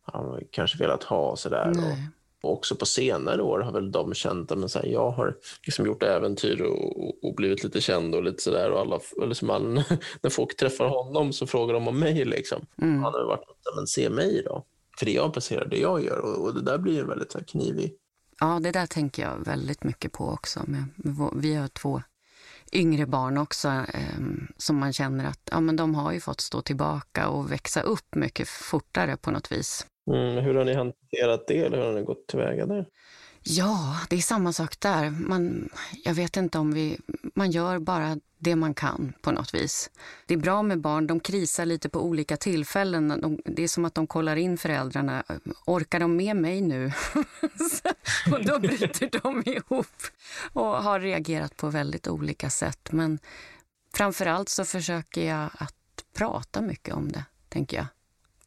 han 0.02 0.44
kanske 0.52 0.78
velat 0.78 1.04
ha. 1.04 1.36
Så 1.36 1.50
där. 1.50 1.70
Och, 1.70 1.76
Nej. 1.76 2.10
och 2.44 2.54
också 2.54 2.76
på 2.76 2.86
senare 2.86 3.42
år 3.42 3.60
har 3.60 3.72
väl 3.72 3.92
de 3.92 4.14
känt 4.14 4.52
att 4.52 4.76
jag 4.76 4.88
jag 4.88 5.12
har 5.12 5.38
liksom 5.66 5.86
gjort 5.86 6.04
äventyr 6.04 6.62
och, 6.62 7.28
och, 7.28 7.36
blivit 7.36 7.64
lite 7.64 7.82
känd 7.82 8.16
och 8.16 8.24
lite 8.24 8.44
sådär. 8.44 8.72
Och 8.72 8.80
alla, 8.80 9.00
eller 9.24 9.34
som 9.34 9.48
man, 9.48 9.74
när 10.22 10.30
folk 10.30 10.58
träffar 10.58 10.88
honom 10.88 11.34
så 11.34 11.48
frågar 11.48 11.74
de 11.74 11.88
om 11.88 12.00
mig. 12.00 12.26
Liksom. 12.26 12.66
Mm. 12.82 13.04
Han 13.04 13.14
har 13.14 13.26
varit 13.26 13.46
men 13.76 13.88
se 13.88 14.10
mig 14.10 14.44
då. 14.46 14.66
För 15.00 15.06
det 15.06 15.12
jag 15.12 15.34
presterar, 15.34 15.65
det 15.65 15.77
jag 15.77 16.03
gör. 16.03 16.18
Och, 16.18 16.46
och 16.46 16.53
det 16.53 16.62
där 16.62 16.77
blir 16.77 17.01
en 17.01 17.08
väldigt 17.08 17.34
här, 17.34 17.41
knivig. 17.41 17.94
Ja, 18.39 18.60
det 18.63 18.72
där 18.72 18.86
tänker 18.86 19.22
jag 19.22 19.46
väldigt 19.46 19.84
mycket 19.84 20.12
på 20.12 20.27
också. 20.29 20.65
Vi 21.36 21.56
har 21.56 21.68
två 21.68 22.01
yngre 22.72 23.06
barn 23.06 23.38
också 23.38 23.68
eh, 23.68 24.20
som 24.58 24.77
man 24.77 24.94
känner 24.94 25.25
att 25.25 25.50
ja, 25.51 25.60
men 25.60 25.75
de 25.75 25.96
har 25.96 26.12
ju 26.12 26.20
fått 26.20 26.41
stå 26.41 26.62
tillbaka 26.62 27.29
och 27.29 27.51
växa 27.51 27.82
upp 27.82 28.15
mycket 28.15 28.48
fortare 28.48 29.18
på 29.18 29.32
något 29.32 29.51
vis. 29.51 29.86
Mm, 30.12 30.44
hur 30.44 30.56
har 30.56 30.65
ni 30.65 30.74
hanterat 30.74 31.48
det? 31.48 31.58
Eller 31.58 31.77
hur 31.77 31.86
har 31.86 31.94
ni 31.94 32.01
gått 32.01 32.27
tillväga 32.27 32.65
där? 32.65 32.86
Ja, 33.44 34.00
det 34.10 34.15
är 34.15 34.22
samma 34.22 34.53
sak 34.53 34.79
där. 34.79 35.10
Man, 35.10 35.70
jag 36.03 36.13
vet 36.13 36.38
inte 36.38 36.60
om 36.60 36.74
vi... 36.74 36.98
Man 37.36 37.51
gör 37.51 37.79
bara 37.79 38.18
det 38.39 38.55
man 38.55 38.74
kan 38.74 39.13
på 39.22 39.31
något 39.31 39.53
vis. 39.53 39.89
Det 40.25 40.34
är 40.34 40.38
bra 40.38 40.63
med 40.63 40.81
barn, 40.81 41.08
de 41.08 41.19
krisar 41.19 41.65
lite 41.65 41.89
på 41.89 42.01
olika 42.03 42.38
tillfällen. 42.38 43.22
De, 43.22 43.39
det 43.46 43.63
är 43.63 43.67
som 43.67 43.86
att 43.86 43.96
de 43.96 44.08
kollar 44.08 44.36
in 44.36 44.58
föräldrarna. 44.58 45.24
Orkar 45.65 46.00
de 46.00 46.15
med 46.15 46.36
mig 46.36 46.62
nu? 46.62 46.91
och 48.31 48.46
då 48.46 48.60
bryter 48.60 49.22
de 49.24 49.43
ihop 49.46 49.96
och 50.53 50.84
har 50.84 51.00
reagerat 51.00 51.58
på 51.58 51.69
väldigt 51.69 52.08
olika 52.08 52.50
sätt. 52.50 52.91
Men 52.91 53.19
framför 53.93 54.25
allt 54.25 54.50
så 54.50 54.65
försöker 54.65 55.25
jag 55.25 55.50
att 55.53 55.75
prata 56.13 56.62
mycket 56.62 56.93
om 56.93 57.12
det, 57.12 57.25
tänker 57.50 57.77
jag. 57.77 57.86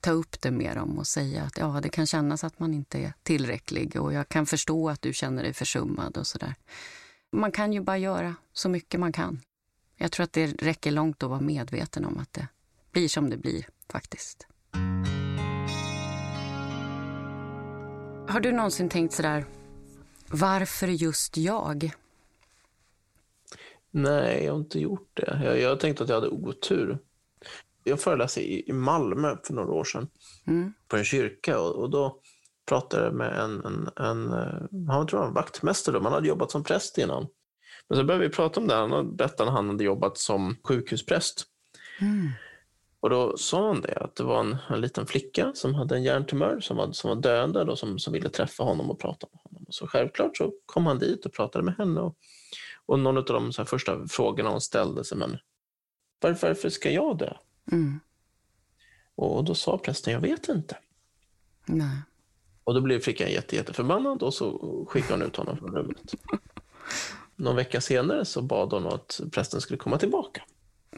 ta 0.01 0.11
upp 0.11 0.41
det 0.41 0.51
med 0.51 0.77
dem 0.77 0.99
och 0.99 1.07
säga 1.07 1.43
att 1.43 1.59
ja, 1.59 1.81
det 1.83 1.89
kan 1.89 2.07
kännas 2.07 2.45
att 2.45 2.59
man 2.59 2.75
inte 2.75 2.99
är 2.99 3.13
tillräcklig 3.23 4.01
och 4.01 4.13
jag 4.13 4.29
kan 4.29 4.47
förstå 4.47 4.89
att 4.89 5.03
du 5.03 5.13
känner 5.13 5.43
dig 5.43 5.53
försummad 5.53 6.17
och 6.17 6.27
sådär. 6.27 6.55
Man 7.33 7.53
kan 7.53 7.73
ju 7.73 7.81
bara 7.81 7.99
göra 7.99 8.35
så 8.53 8.69
mycket 8.69 9.01
man 9.01 9.13
kan. 9.13 9.41
Jag 10.03 10.13
tror 10.13 10.25
att 10.25 10.33
det 10.33 10.47
räcker 10.47 10.91
långt 10.91 11.23
att 11.23 11.31
vara 11.31 11.41
medveten 11.41 12.05
om 12.05 12.19
att 12.19 12.33
det 12.33 12.49
blir 12.93 13.09
som 13.09 13.31
det 13.31 13.37
blir 13.37 13.67
faktiskt. 13.93 14.47
Har 18.29 18.41
du 18.41 18.53
någonsin 18.53 18.89
tänkt 18.89 19.15
sådär, 19.15 19.45
varför 20.31 20.87
just 20.87 21.37
jag? 21.37 21.91
Nej, 23.91 24.45
jag 24.45 24.53
har 24.53 24.59
inte 24.59 24.81
gjort 24.81 25.11
det. 25.15 25.41
Jag, 25.45 25.61
jag 25.61 25.81
tänkte 25.81 26.03
att 26.03 26.09
jag 26.09 26.17
hade 26.17 26.29
otur. 26.29 26.99
Jag 27.85 28.01
föreläste 28.01 28.41
i, 28.41 28.69
i 28.69 28.73
Malmö 28.73 29.37
för 29.45 29.55
några 29.55 29.73
år 29.73 29.85
sedan 29.85 30.09
mm. 30.47 30.73
på 30.89 30.97
en 30.97 31.05
kyrka 31.05 31.61
och, 31.61 31.75
och, 31.75 31.91
då 31.91 32.21
pratade 32.69 33.05
jag 33.05 33.15
med 33.15 33.39
en, 33.39 33.65
en, 33.65 33.89
en 33.97 34.89
han 34.89 35.07
tror 35.07 35.23
jag 35.23 35.29
var 35.29 35.35
vaktmästare, 35.35 36.01
man 36.01 36.13
hade 36.13 36.29
jobbat 36.29 36.51
som 36.51 36.65
präst 36.65 36.99
innan. 36.99 37.27
Men 37.89 37.99
så 37.99 38.05
började 38.05 38.29
vi 38.29 38.35
prata 38.35 38.61
om 38.61 38.69
det, 38.69 38.75
han 38.75 39.17
berättade 39.17 39.51
att 39.51 39.57
han 39.57 39.69
hade 39.69 39.85
jobbat 39.85 40.19
som 40.19 40.57
sjukhuspräst. 40.65 41.45
Mm. 42.01 42.31
Och 43.01 43.11
då 43.11 43.37
sa 43.37 43.67
han 43.67 43.81
det, 43.81 43.97
att 43.97 44.17
det 44.17 44.25
var 44.25 44.41
en, 44.41 44.57
en 44.69 44.81
liten 44.81 45.07
flicka 45.07 45.53
som 45.55 45.75
hade 45.75 45.97
en 45.97 46.03
hjärntumör 46.03 46.61
som 46.61 46.77
var, 46.77 46.93
som 46.93 47.09
var 47.09 47.17
döende 47.17 47.63
och 47.63 47.79
som, 47.79 47.99
som 47.99 48.13
ville 48.13 48.29
träffa 48.29 48.63
honom 48.63 48.91
och 48.91 49.01
prata 49.01 49.27
med 49.33 49.41
honom. 49.43 49.67
Så 49.69 49.87
självklart 49.87 50.37
så 50.37 50.53
kom 50.67 50.87
han 50.87 50.99
dit 50.99 51.27
och 51.27 51.33
pratade 51.33 51.65
med 51.65 51.75
henne. 51.75 52.01
Och, 52.01 52.17
och 52.87 52.99
någon 52.99 53.17
av 53.17 53.25
de 53.25 53.53
första 53.53 54.07
frågorna 54.09 54.51
hon 54.51 54.61
ställde 54.61 55.05
sig, 55.05 55.19
men 55.19 55.39
varför, 56.21 56.49
varför 56.49 56.69
ska 56.69 56.91
jag 56.91 57.19
dö? 57.19 57.35
Mm. 57.73 58.01
Och 59.15 59.45
då 59.45 59.55
sa 59.55 59.79
prästen, 59.79 60.13
jag 60.13 60.21
vet 60.21 60.49
inte. 60.49 60.79
Nej. 61.67 62.03
Och 62.65 62.75
då 62.75 62.81
blev 62.81 63.01
flickan 63.01 63.31
jätte, 63.31 63.57
jätteförbannad 63.57 64.23
och 64.23 64.35
så 64.35 64.87
skickade 64.89 65.15
hon 65.15 65.23
ut 65.23 65.37
honom 65.37 65.57
från 65.57 65.75
rummet. 65.75 66.15
Någon 67.37 67.57
vecka 67.57 67.81
senare 67.81 68.25
så 68.25 68.43
bad 68.43 68.73
hon 68.73 68.87
att 68.87 69.21
prästen 69.33 69.61
skulle 69.61 69.79
komma 69.79 69.99
tillbaka. 69.99 70.43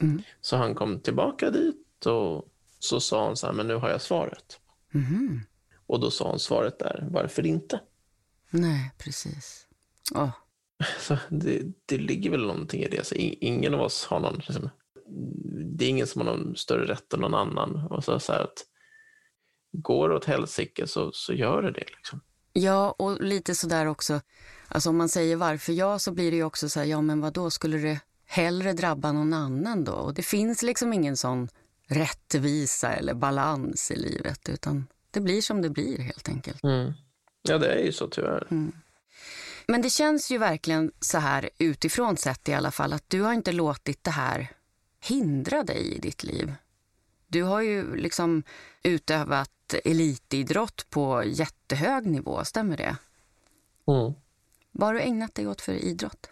Mm. 0.00 0.22
Så 0.40 0.56
han 0.56 0.74
kom 0.74 1.00
tillbaka 1.00 1.50
dit 1.50 2.06
och 2.06 2.48
så 2.78 3.00
sa 3.00 3.26
hon 3.26 3.36
så 3.36 3.46
här, 3.46 3.52
men 3.52 3.66
nu 3.66 3.74
har 3.74 3.90
jag 3.90 4.02
svaret. 4.02 4.60
Mm. 4.94 5.40
Och 5.86 6.00
då 6.00 6.10
sa 6.10 6.30
hon 6.30 6.38
svaret 6.38 6.78
där, 6.78 7.08
varför 7.10 7.46
inte? 7.46 7.80
Nej, 8.50 8.94
precis. 8.98 9.66
Oh. 10.14 10.30
Så 10.98 11.18
det, 11.28 11.62
det 11.86 11.98
ligger 11.98 12.30
väl 12.30 12.46
någonting 12.46 12.82
i 12.82 12.88
det. 12.88 13.06
Så 13.06 13.14
ingen 13.14 13.74
av 13.74 13.80
oss 13.80 14.04
har 14.04 14.20
någon, 14.20 14.34
liksom, 14.34 14.70
det 15.76 15.84
är 15.84 15.88
ingen 15.88 16.06
som 16.06 16.20
har 16.20 16.36
någon 16.36 16.56
större 16.56 16.86
rätt 16.92 17.12
än 17.12 17.20
någon 17.20 17.34
annan. 17.34 17.86
Och 17.90 18.04
så, 18.04 18.20
så 18.20 18.32
att 18.32 18.64
går 19.72 20.08
det 20.08 20.14
åt 20.14 20.24
helsike 20.24 20.86
så, 20.86 21.12
så 21.12 21.32
gör 21.32 21.62
det 21.62 21.70
det. 21.70 21.86
Liksom. 21.96 22.20
Ja, 22.56 22.94
och 22.98 23.22
lite 23.22 23.54
sådär 23.54 23.86
också, 23.86 24.20
alltså 24.68 24.90
om 24.90 24.96
man 24.96 25.08
säger 25.08 25.36
varför 25.36 25.72
ja 25.72 25.98
så 25.98 26.12
blir 26.12 26.30
det 26.30 26.36
ju 26.36 26.44
också 26.44 26.68
så 26.68 26.80
här, 26.80 26.86
ja 26.86 27.00
men 27.00 27.20
vad 27.20 27.32
då 27.32 27.50
skulle 27.50 27.78
det 27.78 28.00
hellre 28.26 28.72
drabba 28.72 29.12
någon 29.12 29.32
annan 29.32 29.84
då? 29.84 29.92
Och 29.92 30.14
det 30.14 30.22
finns 30.22 30.62
liksom 30.62 30.92
ingen 30.92 31.16
sån 31.16 31.48
rättvisa 31.88 32.92
eller 32.92 33.14
balans 33.14 33.90
i 33.90 33.96
livet 33.96 34.48
utan 34.48 34.86
det 35.10 35.20
blir 35.20 35.40
som 35.40 35.62
det 35.62 35.70
blir 35.70 35.98
helt 35.98 36.28
enkelt. 36.28 36.64
Mm. 36.64 36.92
Ja, 37.42 37.58
det 37.58 37.72
är 37.72 37.84
ju 37.84 37.92
så 37.92 38.08
tyvärr. 38.08 38.46
Mm. 38.50 38.72
Men 39.66 39.82
det 39.82 39.90
känns 39.90 40.30
ju 40.30 40.38
verkligen 40.38 40.92
så 41.00 41.18
här 41.18 41.50
utifrån 41.58 42.16
sett 42.16 42.48
i 42.48 42.54
alla 42.54 42.70
fall 42.70 42.92
att 42.92 43.10
du 43.10 43.22
har 43.22 43.32
inte 43.32 43.52
låtit 43.52 44.04
det 44.04 44.10
här 44.10 44.52
hindra 45.00 45.62
dig 45.62 45.94
i 45.94 45.98
ditt 45.98 46.24
liv. 46.24 46.54
Du 47.26 47.42
har 47.42 47.60
ju 47.60 47.96
liksom 47.96 48.42
utövat 48.82 49.50
elitidrott 49.78 50.86
på 50.90 51.22
jättehög 51.26 52.06
nivå, 52.06 52.44
stämmer 52.44 52.76
det? 52.76 52.96
Mm. 53.86 54.12
Vad 54.72 54.88
har 54.88 54.94
du 54.94 55.00
ägnat 55.00 55.34
dig 55.34 55.46
åt 55.46 55.60
för 55.60 55.72
idrott? 55.72 56.30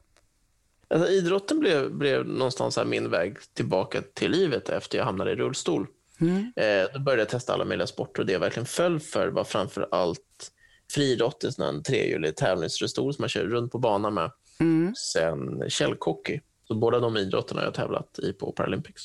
Alltså, 0.89 1.09
idrotten 1.09 1.61
blev, 1.61 1.93
blev 1.95 2.27
någonstans 2.27 2.77
här 2.77 2.85
min 2.85 3.11
väg 3.11 3.37
tillbaka 3.55 4.03
till 4.15 4.31
livet 4.31 4.69
efter 4.69 4.99
jag 4.99 5.05
hamnade 5.05 5.33
i 5.33 5.35
rullstol. 5.35 5.87
Mm. 6.21 6.53
Eh, 6.57 6.93
då 6.95 7.01
började 7.01 7.23
jag 7.23 7.29
testa 7.29 7.55
alla 7.55 7.65
möjliga 7.65 7.87
sporter 7.87 8.23
och 8.23 8.27
det 8.27 8.33
jag 8.33 8.41
verkligen 8.41 8.67
föll 8.67 9.01
för 9.01 9.29
var 9.29 9.45
framför 9.45 9.89
allt 9.91 10.53
friidrott, 10.91 11.45
en 11.59 11.83
trehjulig 11.83 12.37
tävlingsrullstol 12.37 13.15
som 13.15 13.23
man 13.23 13.29
kör 13.29 13.45
runt 13.45 13.73
på 13.73 13.79
banan 13.79 14.15
med. 14.15 14.31
Mm. 14.61 14.95
Sen 14.95 15.71
källhockey. 15.71 16.41
Så 16.65 16.75
båda 16.75 17.01
de 17.01 17.17
idrotterna 17.17 17.61
har 17.61 17.67
jag 17.67 17.75
tävlat 17.75 18.19
i 18.19 18.33
på 18.33 18.53
Paralympics. 18.53 19.03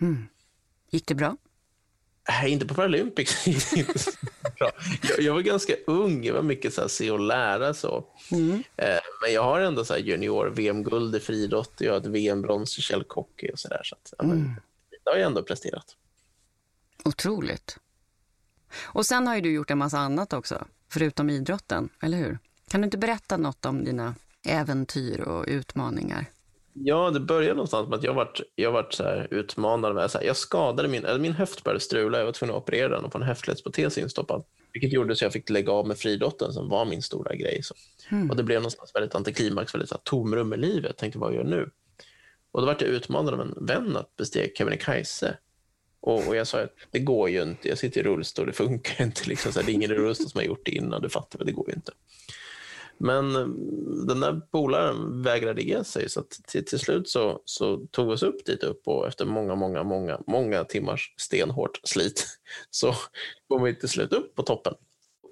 Mm. 0.00 0.26
Gick 0.90 1.06
det 1.06 1.14
bra? 1.14 1.36
Nej, 2.28 2.50
inte 2.50 2.66
på 2.66 2.74
Paralympics. 2.74 3.46
jag, 4.56 4.72
jag, 5.18 5.34
var 5.34 5.40
ganska 5.40 5.74
ung, 5.86 6.24
jag 6.24 6.34
var 6.34 6.42
mycket 6.42 6.74
så 6.74 6.80
här, 6.80 6.88
se 6.88 7.10
och 7.10 7.20
lära. 7.20 7.74
så. 7.74 8.04
Mm. 8.32 8.62
Eh, 8.76 8.98
men 9.22 9.32
jag 9.32 9.42
har 9.42 9.60
ändå 9.60 9.84
så 9.84 9.96
junior-VM-guld 9.96 11.16
i 11.16 11.20
friidrott 11.20 11.74
jag 11.78 11.92
har 11.92 11.98
ett 11.98 12.06
VM-brons 12.06 12.78
i 12.78 12.82
källhockey 12.82 13.50
och 13.52 13.58
sådär. 13.58 13.80
Så, 13.84 13.96
så 14.04 14.24
mm. 14.24 14.54
det 15.04 15.10
har 15.10 15.16
jag 15.16 15.26
ändå 15.26 15.42
presterat. 15.42 15.96
Otroligt. 17.04 17.78
Och 18.82 19.06
sen 19.06 19.26
har 19.26 19.34
ju 19.34 19.40
du 19.40 19.52
gjort 19.52 19.70
en 19.70 19.78
massa 19.78 19.98
annat 19.98 20.32
också, 20.32 20.66
förutom 20.88 21.30
idrotten, 21.30 21.88
eller 22.02 22.18
hur? 22.18 22.38
Kan 22.68 22.80
du 22.80 22.84
inte 22.84 22.98
berätta 22.98 23.36
något 23.36 23.66
om 23.66 23.84
dina 23.84 24.14
äventyr 24.46 25.20
och 25.20 25.44
utmaningar? 25.48 26.26
Ja, 26.84 27.10
det 27.10 27.20
började 27.20 27.54
någonstans 27.54 27.88
med 27.88 27.98
att 27.98 28.04
jag 28.04 28.14
varit, 28.14 28.40
jag 28.54 28.72
varit 28.72 28.92
så 28.92 29.04
här 29.04 29.28
utmanad. 29.30 29.94
Med 29.94 30.10
så 30.10 30.18
här, 30.18 30.26
jag 30.26 30.36
skadade 30.36 30.88
min, 30.88 31.04
eller 31.04 31.18
min 31.18 31.32
höft 31.32 31.64
började 31.64 31.80
strula. 31.80 32.18
Jag 32.18 32.24
var 32.24 32.32
tvungen 32.32 32.56
att 32.56 32.62
operera 32.62 32.88
den 32.88 33.04
och 33.04 33.12
få 33.12 33.18
en 33.18 33.24
höftledsprotes 33.24 33.98
instoppad. 33.98 34.44
Vilket 34.72 34.92
gjorde 34.92 35.16
så 35.16 35.24
jag 35.24 35.32
fick 35.32 35.50
lägga 35.50 35.72
av 35.72 35.86
med 35.88 35.98
friidrotten 35.98 36.52
som 36.52 36.68
var 36.68 36.84
min 36.84 37.02
stora 37.02 37.34
grej. 37.34 37.62
Så. 37.62 37.74
Mm. 38.10 38.30
Och 38.30 38.36
det 38.36 38.42
blev 38.42 38.60
någonstans 38.60 38.94
väldigt 38.94 39.14
antiklimax, 39.14 39.74
väldigt 39.74 39.88
så 39.88 39.94
här, 39.94 40.02
tomrum 40.04 40.52
i 40.52 40.56
livet. 40.56 40.84
Jag 40.84 40.96
tänkte, 40.96 41.18
vad 41.18 41.32
gör 41.32 41.40
jag 41.40 41.48
nu? 41.48 41.70
Och 42.52 42.60
då 42.60 42.66
var 42.66 42.76
jag 42.80 42.88
utmanad 42.88 43.34
av 43.34 43.40
en 43.40 43.66
vän 43.66 43.96
att 43.96 44.16
bestiga 44.16 44.46
Kebnekaise. 44.54 45.36
Och, 46.00 46.28
och 46.28 46.36
jag 46.36 46.46
sa 46.46 46.60
att 46.60 46.74
det 46.90 46.98
går 46.98 47.30
ju 47.30 47.42
inte, 47.42 47.68
jag 47.68 47.78
sitter 47.78 48.00
i 48.00 48.04
rullstol, 48.04 48.46
det 48.46 48.52
funkar 48.52 49.04
inte. 49.04 49.28
Liksom, 49.28 49.52
så 49.52 49.58
här, 49.58 49.66
det 49.66 49.72
är 49.72 49.74
ingen 49.74 49.90
i 49.90 49.94
rullstol 49.94 50.28
som 50.28 50.38
har 50.38 50.44
gjort 50.44 50.64
det 50.64 50.70
innan, 50.70 51.02
du 51.02 51.08
fattar 51.08 51.38
väl, 51.38 51.46
det 51.46 51.52
går 51.52 51.68
ju 51.68 51.74
inte. 51.74 51.92
Men 52.98 53.36
eh, 53.36 53.46
den 54.06 54.20
där 54.20 54.40
polaren 54.50 55.22
vägrade 55.22 55.62
ge 55.62 55.84
sig 55.84 56.08
så 56.08 56.22
till, 56.22 56.64
till 56.64 56.78
slut 56.78 57.08
så, 57.08 57.42
så 57.44 57.86
tog 57.90 58.06
vi 58.06 58.14
oss 58.14 58.22
upp 58.22 58.44
dit 58.46 58.62
upp 58.62 58.82
och 58.84 59.08
efter 59.08 59.24
många, 59.24 59.54
många, 59.54 59.82
många, 59.82 60.20
många 60.26 60.64
timmars 60.64 61.14
stenhårt 61.16 61.80
slit 61.84 62.26
så 62.70 62.94
kom 63.48 63.62
vi 63.62 63.74
till 63.74 63.88
slut 63.88 64.12
upp 64.12 64.34
på 64.34 64.42
toppen. 64.42 64.74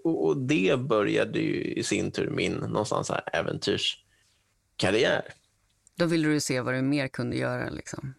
Och, 0.05 0.27
och 0.27 0.37
det 0.37 0.79
började 0.79 1.39
ju 1.39 1.63
i 1.63 1.83
sin 1.83 2.11
tur 2.11 2.31
min 2.31 2.53
någonstans 2.53 3.11
här 3.11 3.23
äventyrskarriär. 3.33 5.23
Då 5.97 6.07
ville 6.07 6.29
du 6.29 6.41
se 6.41 6.61
vad 6.61 6.75
du 6.75 6.83
mer 6.83 7.09
kunde 7.09 7.37
göra 7.37 7.71
liksom? 7.71 8.15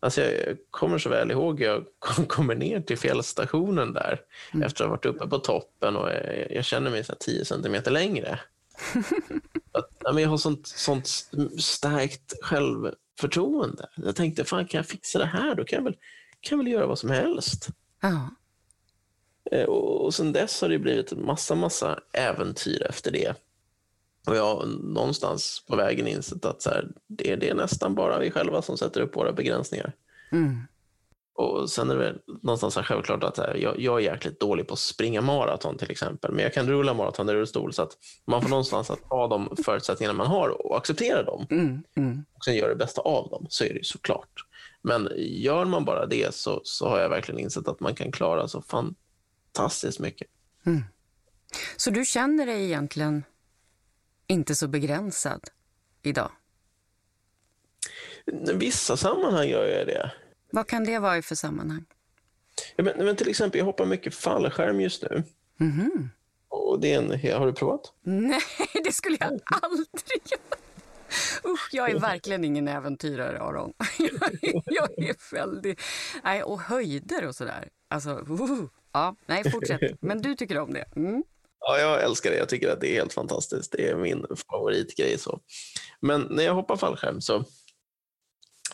Alltså 0.00 0.20
jag 0.20 0.56
kommer 0.70 0.98
så 0.98 1.08
väl 1.08 1.30
ihåg, 1.30 1.60
jag 1.60 1.84
kommer 2.28 2.54
ner 2.54 2.80
till 2.80 2.98
fjällstationen 2.98 3.92
där 3.92 4.20
mm. 4.54 4.66
efter 4.66 4.84
att 4.84 4.88
ha 4.88 4.96
varit 4.96 5.06
uppe 5.06 5.26
på 5.26 5.38
toppen 5.38 5.96
och 5.96 6.08
jag, 6.08 6.46
jag 6.50 6.64
känner 6.64 6.90
mig 6.90 7.04
så 7.04 7.14
10 7.14 7.44
centimeter 7.44 7.90
längre. 7.90 8.40
Att, 9.72 9.90
ja, 10.04 10.20
jag 10.20 10.28
har 10.28 10.36
sånt, 10.36 10.66
sånt 10.66 11.06
starkt 11.58 12.34
självförtroende. 12.42 13.88
Jag 13.96 14.16
tänkte, 14.16 14.44
fan 14.44 14.66
kan 14.66 14.78
jag 14.78 14.86
fixa 14.86 15.18
det 15.18 15.26
här? 15.26 15.54
Då 15.54 15.64
kan 15.64 15.76
jag 15.76 15.84
väl, 15.84 15.96
kan 16.40 16.58
jag 16.58 16.64
väl 16.64 16.72
göra 16.72 16.86
vad 16.86 16.98
som 16.98 17.10
helst. 17.10 17.68
Ja. 18.00 18.30
Eh, 19.50 19.64
och, 19.64 20.04
och 20.04 20.14
sen 20.14 20.32
dess 20.32 20.60
har 20.60 20.68
det 20.68 20.78
blivit 20.78 21.12
en 21.12 21.24
massa, 21.24 21.54
massa 21.54 22.00
äventyr 22.12 22.86
efter 22.88 23.10
det. 23.10 23.34
Och 24.26 24.36
jag 24.36 24.56
har 24.56 24.66
någonstans 24.66 25.64
på 25.68 25.76
vägen 25.76 26.06
insett 26.06 26.44
att 26.44 26.62
så 26.62 26.70
här, 26.70 26.88
det, 27.06 27.36
det 27.36 27.48
är 27.48 27.54
nästan 27.54 27.94
bara 27.94 28.18
vi 28.18 28.30
själva 28.30 28.62
som 28.62 28.78
sätter 28.78 29.00
upp 29.00 29.16
våra 29.16 29.32
begränsningar. 29.32 29.92
Mm. 30.32 30.60
Och 31.34 31.70
sen 31.70 31.90
är 31.90 31.96
det 31.96 32.14
någonstans 32.42 32.74
självklart 32.74 33.24
att 33.24 33.38
jag, 33.38 33.80
jag, 33.80 33.98
är 33.98 34.04
jäkligt 34.12 34.40
dålig 34.40 34.68
på 34.68 34.74
att 34.74 34.80
springa 34.80 35.20
maraton 35.20 35.78
till 35.78 35.90
exempel, 35.90 36.32
men 36.32 36.42
jag 36.42 36.54
kan 36.54 36.66
rulla 36.66 36.94
maraton 36.94 37.28
i 37.28 37.32
rullstol 37.32 37.72
så 37.72 37.82
att 37.82 37.92
man 38.24 38.42
får 38.42 38.48
någonstans 38.48 38.90
att 38.90 39.00
ha 39.00 39.28
de 39.28 39.56
förutsättningarna 39.64 40.16
man 40.16 40.26
har 40.26 40.66
och 40.66 40.76
acceptera 40.76 41.22
dem. 41.22 41.46
Mm, 41.50 41.82
mm. 41.96 42.24
Och 42.34 42.44
sen 42.44 42.56
göra 42.56 42.68
det 42.68 42.76
bästa 42.76 43.00
av 43.00 43.30
dem, 43.30 43.46
så 43.48 43.64
är 43.64 43.68
det 43.68 43.74
ju 43.74 43.84
såklart. 43.84 44.46
Men 44.82 45.08
gör 45.16 45.64
man 45.64 45.84
bara 45.84 46.06
det 46.06 46.34
så, 46.34 46.60
så 46.64 46.88
har 46.88 46.98
jag 46.98 47.08
verkligen 47.08 47.40
insett 47.40 47.68
att 47.68 47.80
man 47.80 47.94
kan 47.94 48.12
klara 48.12 48.48
så 48.48 48.62
fantastiskt 48.62 49.98
mycket. 49.98 50.28
Mm. 50.66 50.82
Så 51.76 51.90
du 51.90 52.04
känner 52.04 52.46
dig 52.46 52.64
egentligen 52.64 53.24
inte 54.26 54.54
så 54.54 54.68
begränsad 54.68 55.40
idag? 56.02 56.30
I 58.26 58.52
vissa 58.52 58.96
sammanhang 58.96 59.48
gör 59.48 59.66
jag 59.66 59.86
det. 59.86 60.12
Vad 60.54 60.66
kan 60.66 60.84
det 60.84 60.98
vara 60.98 61.18
i 61.18 61.22
för 61.22 61.34
sammanhang? 61.34 61.84
Ja, 62.76 62.84
men, 62.84 63.04
men 63.04 63.16
till 63.16 63.28
exempel, 63.28 63.58
jag 63.58 63.64
hoppar 63.64 63.86
mycket 63.86 64.14
fallskärm 64.14 64.80
just 64.80 65.02
nu. 65.02 65.22
Mm. 65.60 66.10
Och 66.48 66.80
det 66.80 66.92
är 66.92 66.98
en, 66.98 67.38
har 67.40 67.46
du 67.46 67.52
provat? 67.52 67.92
Nej, 68.02 68.40
det 68.84 68.92
skulle 68.92 69.16
jag 69.20 69.28
aldrig 69.62 70.22
göra. 70.24 70.56
Usch, 71.52 71.68
jag 71.72 71.90
är 71.90 71.98
verkligen 71.98 72.44
ingen 72.44 72.68
äventyrare, 72.68 73.40
Aron. 73.40 73.72
Jag 73.98 74.32
är, 74.42 74.62
jag 74.66 74.98
är 74.98 75.34
väldigt... 75.34 75.80
Nej, 76.24 76.42
och 76.42 76.60
höjder 76.60 77.26
och 77.26 77.34
sådär. 77.34 77.68
Alltså, 77.88 78.10
uh, 78.10 78.64
Ja, 78.92 79.16
nej, 79.26 79.50
fortsätt. 79.50 79.80
Men 80.00 80.22
du 80.22 80.34
tycker 80.34 80.58
om 80.58 80.72
det? 80.72 80.84
Mm. 80.96 81.24
Ja, 81.60 81.78
jag 81.78 82.02
älskar 82.02 82.30
det. 82.30 82.36
Jag 82.36 82.48
tycker 82.48 82.68
att 82.68 82.80
det 82.80 82.88
är 82.88 82.94
helt 82.94 83.12
fantastiskt. 83.12 83.72
Det 83.72 83.88
är 83.88 83.96
min 83.96 84.26
favoritgrej. 84.50 85.18
Så. 85.18 85.40
Men 86.00 86.26
när 86.30 86.44
jag 86.44 86.54
hoppar 86.54 86.76
fallskärm 86.76 87.20
så, 87.20 87.44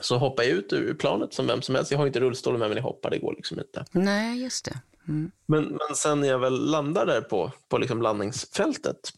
så 0.00 0.18
hoppar 0.18 0.42
jag 0.42 0.52
ut 0.52 0.72
ur 0.72 0.94
planet 0.94 1.34
som 1.34 1.46
vem 1.46 1.62
som 1.62 1.74
helst. 1.74 1.90
Jag 1.90 1.98
har 1.98 2.06
inte 2.06 2.20
rullstolen 2.20 2.60
med 2.60 2.68
mig 2.68 2.74
när 2.74 2.82
jag 2.82 2.88
hoppar, 2.88 3.10
det 3.10 3.18
går 3.18 3.34
liksom 3.36 3.58
inte. 3.58 3.84
Nej, 3.92 4.42
just 4.42 4.64
det. 4.64 4.80
Mm. 5.08 5.30
Men, 5.46 5.64
men 5.64 5.96
sen 5.96 6.20
när 6.20 6.28
jag 6.28 6.38
väl 6.38 6.70
landar 6.70 7.06
där 7.06 7.20
på, 7.20 7.52
på 7.68 7.78
liksom 7.78 8.02
landningsfältet, 8.02 9.10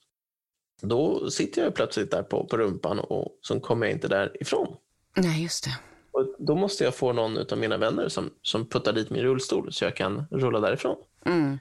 då 0.82 1.30
sitter 1.30 1.62
jag 1.62 1.74
plötsligt 1.74 2.10
där 2.10 2.22
på, 2.22 2.46
på 2.46 2.56
rumpan 2.56 2.98
och 2.98 3.38
så 3.40 3.60
kommer 3.60 3.86
jag 3.86 3.94
inte 3.94 4.08
därifrån. 4.08 4.76
Nej, 5.16 5.42
just 5.42 5.64
det. 5.64 5.78
Och 6.12 6.34
då 6.38 6.54
måste 6.54 6.84
jag 6.84 6.94
få 6.94 7.12
någon 7.12 7.38
av 7.38 7.58
mina 7.58 7.76
vänner 7.76 8.08
som, 8.08 8.30
som 8.42 8.68
puttar 8.68 8.92
dit 8.92 9.10
min 9.10 9.22
rullstol 9.22 9.72
så 9.72 9.84
jag 9.84 9.96
kan 9.96 10.24
rulla 10.30 10.60
därifrån. 10.60 10.96
Mm. 11.26 11.58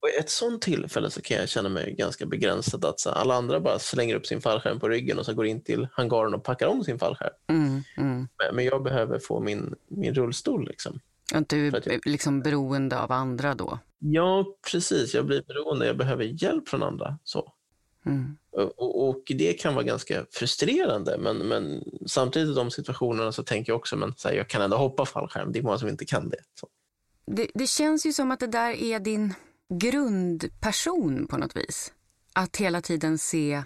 Och 0.00 0.08
ett 0.08 0.30
sånt 0.30 0.62
tillfälle 0.62 1.10
så 1.10 1.22
kan 1.22 1.36
jag 1.36 1.48
känna 1.48 1.68
mig 1.68 1.94
ganska 1.98 2.26
begränsad. 2.26 2.84
Att 2.84 3.00
så 3.00 3.10
alla 3.10 3.34
andra 3.34 3.60
bara 3.60 3.78
slänger 3.78 4.14
upp 4.14 4.26
sin 4.26 4.40
fallskärm 4.40 4.80
på 4.80 4.88
ryggen 4.88 5.18
och 5.18 5.26
så 5.26 5.34
går 5.34 5.46
in 5.46 5.60
till 5.60 5.88
hangaren 5.92 6.34
och 6.34 6.44
packar 6.44 6.66
om 6.66 6.84
sin 6.84 6.98
fallskärm. 6.98 7.30
Mm, 7.46 7.82
mm. 7.96 8.28
Men, 8.52 8.64
jag 8.64 8.82
behöver 8.82 9.18
få 9.18 9.40
min, 9.40 9.74
min 9.88 10.14
rullstol. 10.14 10.68
Liksom. 10.68 11.00
Att 11.32 11.48
du 11.48 11.66
är 11.68 11.82
jag- 11.84 12.06
liksom 12.06 12.42
beroende 12.42 13.00
av 13.00 13.12
andra 13.12 13.54
då? 13.54 13.78
Ja, 13.98 14.54
precis. 14.70 15.14
Jag 15.14 15.26
blir 15.26 15.42
beroende. 15.42 15.86
Jag 15.86 15.96
behöver 15.96 16.24
hjälp 16.24 16.68
från 16.68 16.82
andra. 16.82 17.18
Så. 17.24 17.52
Mm. 18.06 18.36
Och, 18.50 19.08
och, 19.08 19.22
det 19.26 19.52
kan 19.52 19.74
vara 19.74 19.84
ganska 19.84 20.26
frustrerande. 20.30 21.18
Men, 21.18 21.36
men 21.36 21.84
samtidigt 22.06 22.48
i 22.48 22.54
de 22.54 22.70
situationerna 22.70 23.32
så 23.32 23.42
tänker 23.42 23.72
jag 23.72 23.78
också 23.78 23.96
men 23.96 24.14
så 24.16 24.28
här, 24.28 24.34
jag 24.34 24.48
kan 24.48 24.62
ändå 24.62 24.76
hoppa 24.76 25.06
fallskärm. 25.06 25.52
Det 25.52 25.58
är 25.58 25.62
många 25.62 25.78
som 25.78 25.88
inte 25.88 26.04
kan 26.04 26.28
det. 26.28 26.38
Det, 27.26 27.50
det 27.54 27.66
känns 27.66 28.06
ju 28.06 28.12
som 28.12 28.30
att 28.30 28.40
det 28.40 28.46
där 28.46 28.70
är 28.70 29.00
din 29.00 29.34
grundperson 29.70 31.26
på 31.26 31.36
något 31.36 31.56
vis. 31.56 31.92
Att 32.32 32.56
hela 32.56 32.80
tiden 32.80 33.18
se 33.18 33.62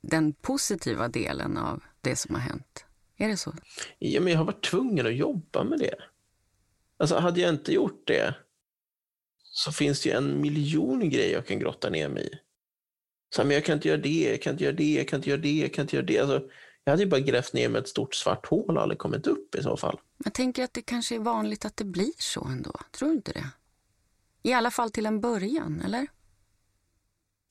den 0.00 0.32
positiva 0.32 1.08
delen 1.08 1.56
av 1.56 1.82
det 2.00 2.16
som 2.16 2.34
har 2.34 2.42
hänt. 2.42 2.84
Är 3.16 3.28
det 3.28 3.36
så? 3.36 3.54
Ja, 3.98 4.20
men 4.20 4.32
jag 4.32 4.38
har 4.38 4.44
varit 4.44 4.64
tvungen 4.64 5.06
att 5.06 5.14
jobba 5.14 5.64
med 5.64 5.78
det. 5.78 5.94
Alltså, 6.96 7.16
hade 7.16 7.40
jag 7.40 7.50
inte 7.50 7.72
gjort 7.72 8.06
det 8.06 8.34
så 9.42 9.72
finns 9.72 10.02
det 10.02 10.08
ju 10.08 10.16
en 10.16 10.40
miljon 10.40 11.10
grejer 11.10 11.32
jag 11.32 11.46
kan 11.46 11.58
grotta 11.58 11.90
ner 11.90 12.08
mig 12.08 12.26
i. 12.26 12.30
Så 13.34 13.42
här, 13.42 13.46
men 13.46 13.54
jag 13.54 13.64
kan 13.64 13.74
inte 13.74 13.88
göra 13.88 14.00
det, 14.00 14.30
jag 14.30 14.42
kan 14.42 14.52
inte 14.52 14.64
göra 14.64 14.76
det, 14.76 14.94
jag 14.94 15.08
kan 15.08 15.18
inte 15.18 15.30
göra 15.30 15.40
det, 15.40 15.58
jag 15.58 15.74
kan 15.74 15.82
inte 15.82 15.96
göra 15.96 16.06
det. 16.06 16.18
Alltså, 16.18 16.48
jag 16.84 16.92
hade 16.92 17.02
ju 17.02 17.08
bara 17.08 17.20
grävt 17.20 17.52
ner 17.52 17.68
med 17.68 17.80
ett 17.80 17.88
stort 17.88 18.14
svart 18.14 18.46
hål 18.46 18.76
och 18.76 18.82
aldrig 18.82 18.98
kommit 18.98 19.26
upp 19.26 19.54
i 19.54 19.62
så 19.62 19.76
fall. 19.76 20.00
Jag 20.24 20.34
tänker 20.34 20.64
att 20.64 20.74
det 20.74 20.82
kanske 20.82 21.14
är 21.14 21.18
vanligt 21.18 21.64
att 21.64 21.76
det 21.76 21.84
blir 21.84 22.12
så 22.18 22.44
ändå. 22.44 22.72
Tror 22.92 23.08
du 23.08 23.14
inte 23.14 23.32
det? 23.32 23.50
I 24.44 24.52
alla 24.52 24.70
fall 24.70 24.90
till 24.90 25.06
en 25.06 25.20
början, 25.20 25.82
eller? 25.84 26.06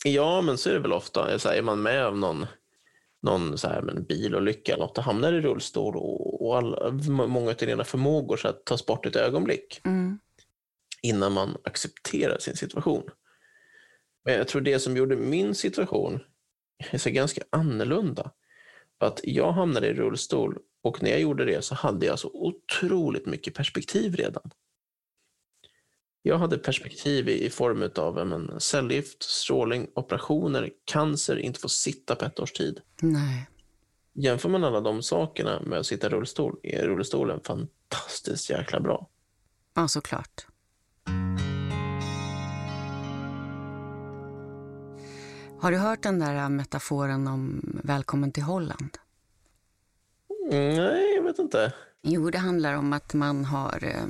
Ja, 0.05 0.41
men 0.41 0.57
så 0.57 0.69
är 0.69 0.73
det 0.73 0.79
väl 0.79 0.93
ofta. 0.93 1.31
Jag 1.31 1.41
säger, 1.41 1.59
är 1.59 1.63
man 1.63 1.81
med 1.81 2.05
om 2.07 2.19
någon, 2.19 2.45
någon 3.21 3.57
så 3.57 3.67
här, 3.67 3.81
med 3.81 3.95
en 3.95 4.03
bilolycka 4.03 4.73
eller 4.73 4.83
något 4.85 4.97
och 4.97 5.03
hamnar 5.03 5.33
i 5.33 5.41
rullstol 5.41 5.95
och, 5.95 6.47
och 6.47 6.57
alla, 6.57 6.91
många 7.27 7.49
av 7.49 7.55
dina 7.55 7.83
förmågor 7.83 8.37
så 8.37 8.47
att 8.47 8.65
tas 8.65 8.85
bort 8.85 9.05
ett 9.05 9.15
ögonblick. 9.15 9.81
Mm. 9.83 10.19
innan 11.01 11.31
man 11.33 11.57
accepterar 11.63 12.39
sin 12.39 12.55
situation. 12.55 13.03
Men 14.25 14.33
jag 14.33 14.47
tror 14.47 14.61
det 14.61 14.79
som 14.79 14.97
gjorde 14.97 15.15
min 15.15 15.55
situation 15.55 16.19
så 16.97 17.09
ganska 17.09 17.41
annorlunda 17.49 18.31
var 18.97 19.07
att 19.07 19.19
jag 19.23 19.51
hamnade 19.51 19.87
i 19.87 19.93
rullstol 19.93 20.57
och 20.83 21.03
när 21.03 21.09
jag 21.09 21.19
gjorde 21.19 21.45
det 21.45 21.61
så 21.61 21.75
hade 21.75 22.05
jag 22.05 22.19
så 22.19 22.31
otroligt 22.33 23.25
mycket 23.25 23.53
perspektiv 23.53 24.15
redan. 24.15 24.51
Jag 26.25 26.37
hade 26.37 26.57
perspektiv 26.57 27.29
i, 27.29 27.49
form 27.49 27.89
av 27.95 28.27
men, 28.27 28.59
cellgift, 28.59 29.23
strålning, 29.23 29.87
operationer, 29.95 30.69
cancer, 30.85 31.37
inte 31.37 31.59
få 31.59 31.69
sitta 31.69 32.15
på 32.15 32.25
ett 32.25 32.39
års 32.39 32.51
tid. 32.51 32.79
Nej. 33.01 33.49
Jämför 34.13 34.49
man 34.49 34.63
alla 34.63 34.81
de 34.81 35.03
sakerna 35.03 35.61
med 35.61 35.79
att 35.79 35.85
sitta 35.85 36.07
i 36.07 36.09
rullstol, 36.09 36.55
är 36.63 36.87
rullstolen 36.87 37.39
fantastiskt 37.43 38.49
jäkla 38.49 38.79
bra. 38.79 39.09
Ja, 39.73 39.87
såklart. 39.87 40.45
Har 45.59 45.71
du 45.71 45.77
hört 45.77 46.03
den 46.03 46.19
där 46.19 46.49
metaforen 46.49 47.27
om 47.27 47.61
välkommen 47.83 48.31
till 48.31 48.43
Holland? 48.43 48.97
Mm, 50.51 50.75
Nej, 50.75 51.15
jag 51.15 51.23
vet 51.23 51.39
inte. 51.39 51.73
Jo, 52.01 52.29
det 52.29 52.37
handlar 52.37 52.73
om 52.73 52.93
att 52.93 53.13
man 53.13 53.45
har 53.45 53.83
eh, 53.83 54.07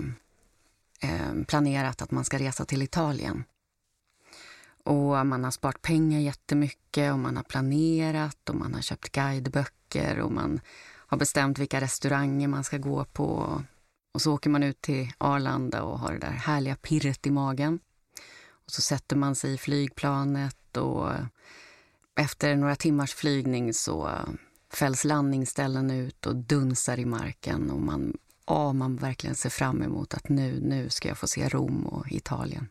Eh, 1.03 1.43
planerat 1.47 2.01
att 2.01 2.11
man 2.11 2.25
ska 2.25 2.39
resa 2.39 2.65
till 2.65 2.81
Italien. 2.81 3.43
Och 4.83 5.25
man 5.27 5.43
har 5.43 5.51
sparat 5.51 5.81
pengar 5.81 6.19
jättemycket 6.19 7.13
och 7.13 7.19
man 7.19 7.37
har 7.37 7.43
planerat 7.43 8.49
och 8.49 8.55
man 8.55 8.73
har 8.73 8.81
köpt 8.81 9.11
guideböcker 9.11 10.19
och 10.19 10.31
man 10.31 10.59
har 11.07 11.17
bestämt 11.17 11.59
vilka 11.59 11.81
restauranger 11.81 12.47
man 12.47 12.63
ska 12.63 12.77
gå 12.77 13.05
på. 13.05 13.61
Och 14.13 14.21
så 14.21 14.33
åker 14.33 14.49
man 14.49 14.63
ut 14.63 14.81
till 14.81 15.11
Arlanda 15.17 15.83
och 15.83 15.99
har 15.99 16.13
det 16.13 16.19
där 16.19 16.31
härliga 16.31 16.75
pirret 16.75 17.27
i 17.27 17.31
magen. 17.31 17.79
Och 18.65 18.71
så 18.71 18.81
sätter 18.81 19.15
man 19.15 19.35
sig 19.35 19.53
i 19.53 19.57
flygplanet 19.57 20.77
och 20.77 21.11
efter 22.15 22.55
några 22.55 22.75
timmars 22.75 23.13
flygning 23.13 23.73
så 23.73 24.11
fälls 24.73 25.03
landningsställen 25.03 25.91
ut 25.91 26.25
och 26.25 26.35
dunsar 26.35 26.99
i 26.99 27.05
marken 27.05 27.71
och 27.71 27.81
man, 27.81 28.17
oh, 28.45 28.73
man 28.73 28.95
verkligen 28.95 29.35
ser 29.35 29.49
fram 29.49 29.81
emot 29.81 30.13
att 30.13 30.29
nu, 30.29 30.59
nu 30.61 30.89
ska 30.89 31.07
jag 31.07 31.17
få 31.17 31.27
se 31.27 31.49
Rom 31.49 31.87
och 31.87 32.11
Italien. 32.11 32.69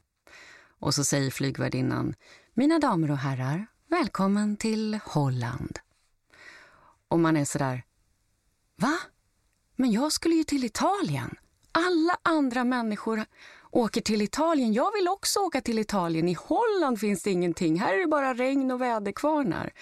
Och 0.78 0.94
så 0.94 1.04
säger 1.04 1.30
flygvärdinnan, 1.30 2.14
mina 2.54 2.78
damer 2.78 3.10
och 3.10 3.18
herrar, 3.18 3.66
välkommen 3.88 4.56
till 4.56 4.98
Holland. 5.04 5.78
Och 7.08 7.18
man 7.18 7.36
är 7.36 7.44
sådär, 7.44 7.82
va? 8.76 8.98
Men 9.76 9.92
jag 9.92 10.12
skulle 10.12 10.34
ju 10.34 10.44
till 10.44 10.64
Italien. 10.64 11.36
Alla 11.72 12.16
andra 12.22 12.64
människor 12.64 13.24
åker 13.70 14.00
till 14.00 14.22
Italien. 14.22 14.72
Jag 14.72 14.92
vill 14.92 15.08
också 15.08 15.40
åka 15.40 15.60
till 15.60 15.78
Italien. 15.78 16.28
I 16.28 16.36
Holland 16.40 17.00
finns 17.00 17.22
det 17.22 17.30
ingenting. 17.30 17.80
Här 17.80 17.94
är 17.94 17.98
det 17.98 18.06
bara 18.06 18.34
regn 18.34 18.70
och 18.70 18.80
väderkvarnar. 18.80 19.72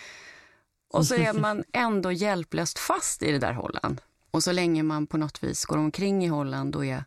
Och 0.93 1.07
så 1.07 1.15
är 1.15 1.33
man 1.33 1.65
ändå 1.73 2.13
hjälplöst 2.13 2.79
fast 2.79 3.23
i 3.23 3.33
det 3.33 3.39
där 3.39 3.53
Holland. 3.53 4.01
Och 4.31 4.43
så 4.43 4.53
länge 4.53 4.83
man 4.83 5.07
på 5.07 5.17
något 5.19 5.43
vis 5.45 5.65
går 5.65 5.77
omkring 5.79 6.25
i 6.25 6.29
Holland 6.29 6.77
och 6.77 6.87
är 6.87 7.05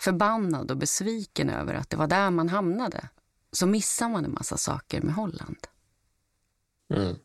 förbannad 0.00 0.70
och 0.70 0.76
besviken 0.76 1.50
över 1.50 1.74
att 1.74 1.90
det 1.90 1.96
var 1.96 2.06
där 2.06 2.30
man 2.30 2.48
hamnade 2.48 3.08
så 3.52 3.66
missar 3.66 4.08
man 4.08 4.24
en 4.24 4.32
massa 4.32 4.56
saker 4.56 5.00
med 5.02 5.14
Holland. 5.14 5.58
Mm. 6.94 7.16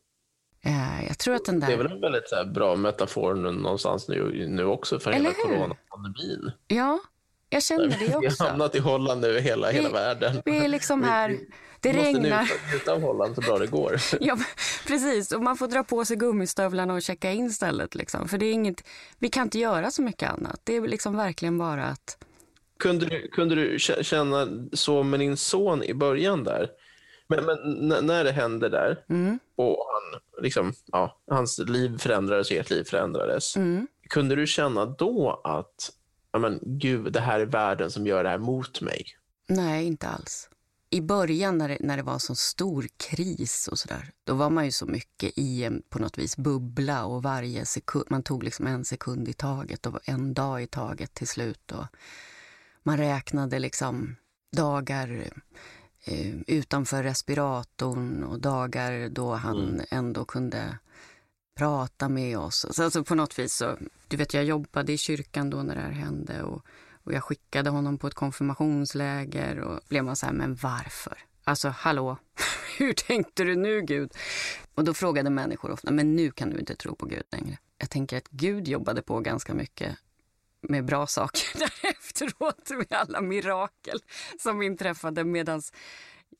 Eh, 0.61 1.07
Jag 1.07 1.17
tror 1.17 1.35
att 1.35 1.45
den 1.45 1.59
Det 1.59 1.65
är 1.65 1.69
där... 1.69 1.77
väl 1.77 1.91
en 1.91 2.01
väldigt 2.01 2.53
bra 2.53 2.75
metafor 2.75 3.35
nu, 3.35 3.51
någonstans 3.51 4.07
nu, 4.07 4.47
nu 4.49 4.63
också 4.65 4.99
för 4.99 5.11
hela 5.11 5.29
Eller 5.29 5.37
hur? 5.49 5.57
coronapandemin. 5.57 6.51
Ja, 6.67 6.99
jag 7.51 7.63
känner 7.63 7.87
det 7.87 7.97
Vi 7.99 8.07
har 8.07 8.25
också. 8.27 8.43
hamnat 8.43 8.75
i 8.75 8.79
Holland 8.79 9.25
över 9.25 9.39
hela, 9.39 9.67
Vi- 9.67 9.73
hela 9.73 9.89
världen. 9.89 10.41
Vi 10.45 10.57
är 10.57 10.67
liksom 10.67 11.03
här, 11.03 11.29
vi- 11.29 11.49
det 11.79 11.91
Vi 11.91 11.97
måste 11.97 12.07
regnar. 12.09 12.41
njuta, 12.41 12.55
njuta 12.73 12.91
av 12.93 13.01
Holland 13.01 13.35
så 13.35 13.41
bra 13.41 13.57
det 13.57 13.67
går. 13.67 13.95
Ja, 14.21 14.37
precis. 14.87 15.31
Och 15.31 15.41
man 15.43 15.57
får 15.57 15.67
dra 15.67 15.83
på 15.83 16.05
sig 16.05 16.17
gummistövlarna 16.17 16.93
och 16.93 17.01
checka 17.01 17.31
in 17.31 17.51
stället. 17.51 17.95
Liksom. 17.95 18.27
För 18.27 18.37
det 18.37 18.45
är 18.45 18.53
inget, 18.53 18.83
vi 19.19 19.29
kan 19.29 19.43
inte 19.43 19.59
göra 19.59 19.91
så 19.91 20.01
mycket 20.01 20.29
annat. 20.31 20.61
Det 20.63 20.75
är 20.75 20.81
liksom 20.87 21.17
verkligen 21.17 21.57
bara 21.57 21.83
att... 21.85 22.17
Kunde 22.79 23.05
du, 23.05 23.27
kunde 23.27 23.55
du 23.55 23.77
kä- 23.77 24.03
känna 24.03 24.47
så 24.73 25.03
med 25.03 25.19
din 25.19 25.37
son 25.37 25.83
i 25.83 25.93
början 25.93 26.43
där? 26.43 26.69
Men, 27.27 27.45
men 27.45 28.05
när 28.07 28.23
det 28.23 28.31
hände 28.31 28.69
där 28.69 29.03
Mm, 29.09 29.39
och 29.55 29.85
han, 29.93 30.21
liksom, 30.43 30.73
ja, 30.85 31.19
hans 31.31 31.59
liv 31.59 31.97
förändrades 31.97 32.51
och 32.51 32.57
ert 32.57 32.69
liv 32.69 32.83
förändrades. 32.83 33.55
mm. 33.55 33.87
Kunde 34.09 34.35
du 34.35 34.47
känna 34.47 34.85
då 34.85 35.41
att 35.43 35.91
men, 36.39 36.59
gud, 36.61 37.13
det 37.13 37.19
här 37.21 37.39
är 37.39 37.45
världen 37.45 37.91
som 37.91 38.07
gör 38.07 38.23
det 38.23 38.29
här 38.29 38.37
mot 38.37 38.81
mig? 38.81 39.05
Nej, 39.47 39.85
inte 39.85 40.07
alls. 40.07 40.49
I 40.89 41.01
början 41.01 41.57
när 41.57 41.69
det, 41.69 41.77
när 41.79 41.97
det 41.97 42.03
var 42.03 42.19
så 42.19 42.35
stor 42.35 42.87
kris 43.09 43.67
och 43.71 43.79
sådär, 43.79 44.11
då 44.23 44.33
var 44.33 44.49
man 44.49 44.65
ju 44.65 44.71
så 44.71 44.85
mycket 44.85 45.31
i 45.37 45.63
en 45.63 45.81
på 45.89 45.99
något 45.99 46.17
vis 46.17 46.37
bubbla 46.37 47.05
och 47.05 47.23
varje 47.23 47.65
sekund, 47.65 48.05
man 48.09 48.23
tog 48.23 48.43
liksom 48.43 48.67
en 48.67 48.85
sekund 48.85 49.27
i 49.27 49.33
taget 49.33 49.85
och 49.85 49.99
en 50.05 50.33
dag 50.33 50.63
i 50.63 50.67
taget 50.67 51.13
till 51.13 51.27
slut. 51.27 51.71
Och 51.71 51.85
man 52.83 52.97
räknade 52.97 53.59
liksom 53.59 54.15
dagar 54.51 55.23
eh, 56.03 56.35
utanför 56.47 57.03
respiratorn 57.03 58.23
och 58.23 58.39
dagar 58.39 59.09
då 59.09 59.33
han 59.33 59.57
Mm. 59.69 59.85
ändå 59.91 60.25
kunde 60.25 60.77
prata 61.57 62.09
med 62.09 62.37
oss. 62.37 62.79
Alltså 62.79 63.03
på 63.03 63.15
något 63.15 63.39
vis 63.39 63.53
så, 63.53 63.77
du 64.07 64.17
vet 64.17 64.33
jag 64.33 64.43
jobbade 64.43 64.93
i 64.93 64.97
kyrkan 64.97 65.49
då 65.49 65.57
när 65.57 65.75
det 65.75 65.81
här 65.81 65.91
hände 65.91 66.43
och, 66.43 66.65
och 67.03 67.13
jag 67.13 67.23
skickade 67.23 67.69
honom 67.69 67.97
på 67.97 68.07
ett 68.07 68.13
konfirmationsläger 68.13 69.59
och 69.59 69.79
blev 69.87 70.03
man 70.03 70.15
så 70.15 70.25
här, 70.25 70.33
men 70.33 70.55
varför? 70.55 71.17
Alltså 71.43 71.69
hallå, 71.69 72.17
hur 72.77 72.93
tänkte 72.93 73.43
du 73.43 73.55
nu 73.55 73.81
Gud? 73.81 74.11
Och 74.75 74.83
då 74.83 74.93
frågade 74.93 75.29
människor 75.29 75.71
ofta, 75.71 75.91
men 75.91 76.15
nu 76.15 76.31
kan 76.31 76.49
du 76.49 76.59
inte 76.59 76.75
tro 76.75 76.95
på 76.95 77.05
Gud 77.05 77.23
längre. 77.31 77.57
Jag 77.77 77.89
tänker 77.89 78.17
att 78.17 78.29
Gud 78.29 78.67
jobbade 78.67 79.01
på 79.01 79.19
ganska 79.19 79.53
mycket 79.53 79.97
med 80.61 80.85
bra 80.85 81.07
saker 81.07 81.59
där 81.59 81.71
efteråt 81.89 82.69
med 82.69 82.93
alla 82.93 83.21
mirakel 83.21 83.99
som 84.39 84.61
inträffade 84.61 85.23
medan 85.23 85.61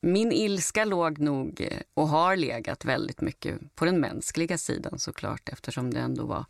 min 0.01 0.31
ilska 0.31 0.85
låg 0.85 1.19
nog 1.19 1.61
eh, 1.61 1.81
och 1.93 2.07
har 2.07 2.35
legat 2.35 2.85
väldigt 2.85 3.21
mycket 3.21 3.75
på 3.75 3.85
den 3.85 3.99
mänskliga 3.99 4.57
sidan 4.57 4.99
såklart 4.99 5.49
eftersom 5.49 5.93
det 5.93 5.99
ändå 5.99 6.25
var 6.25 6.45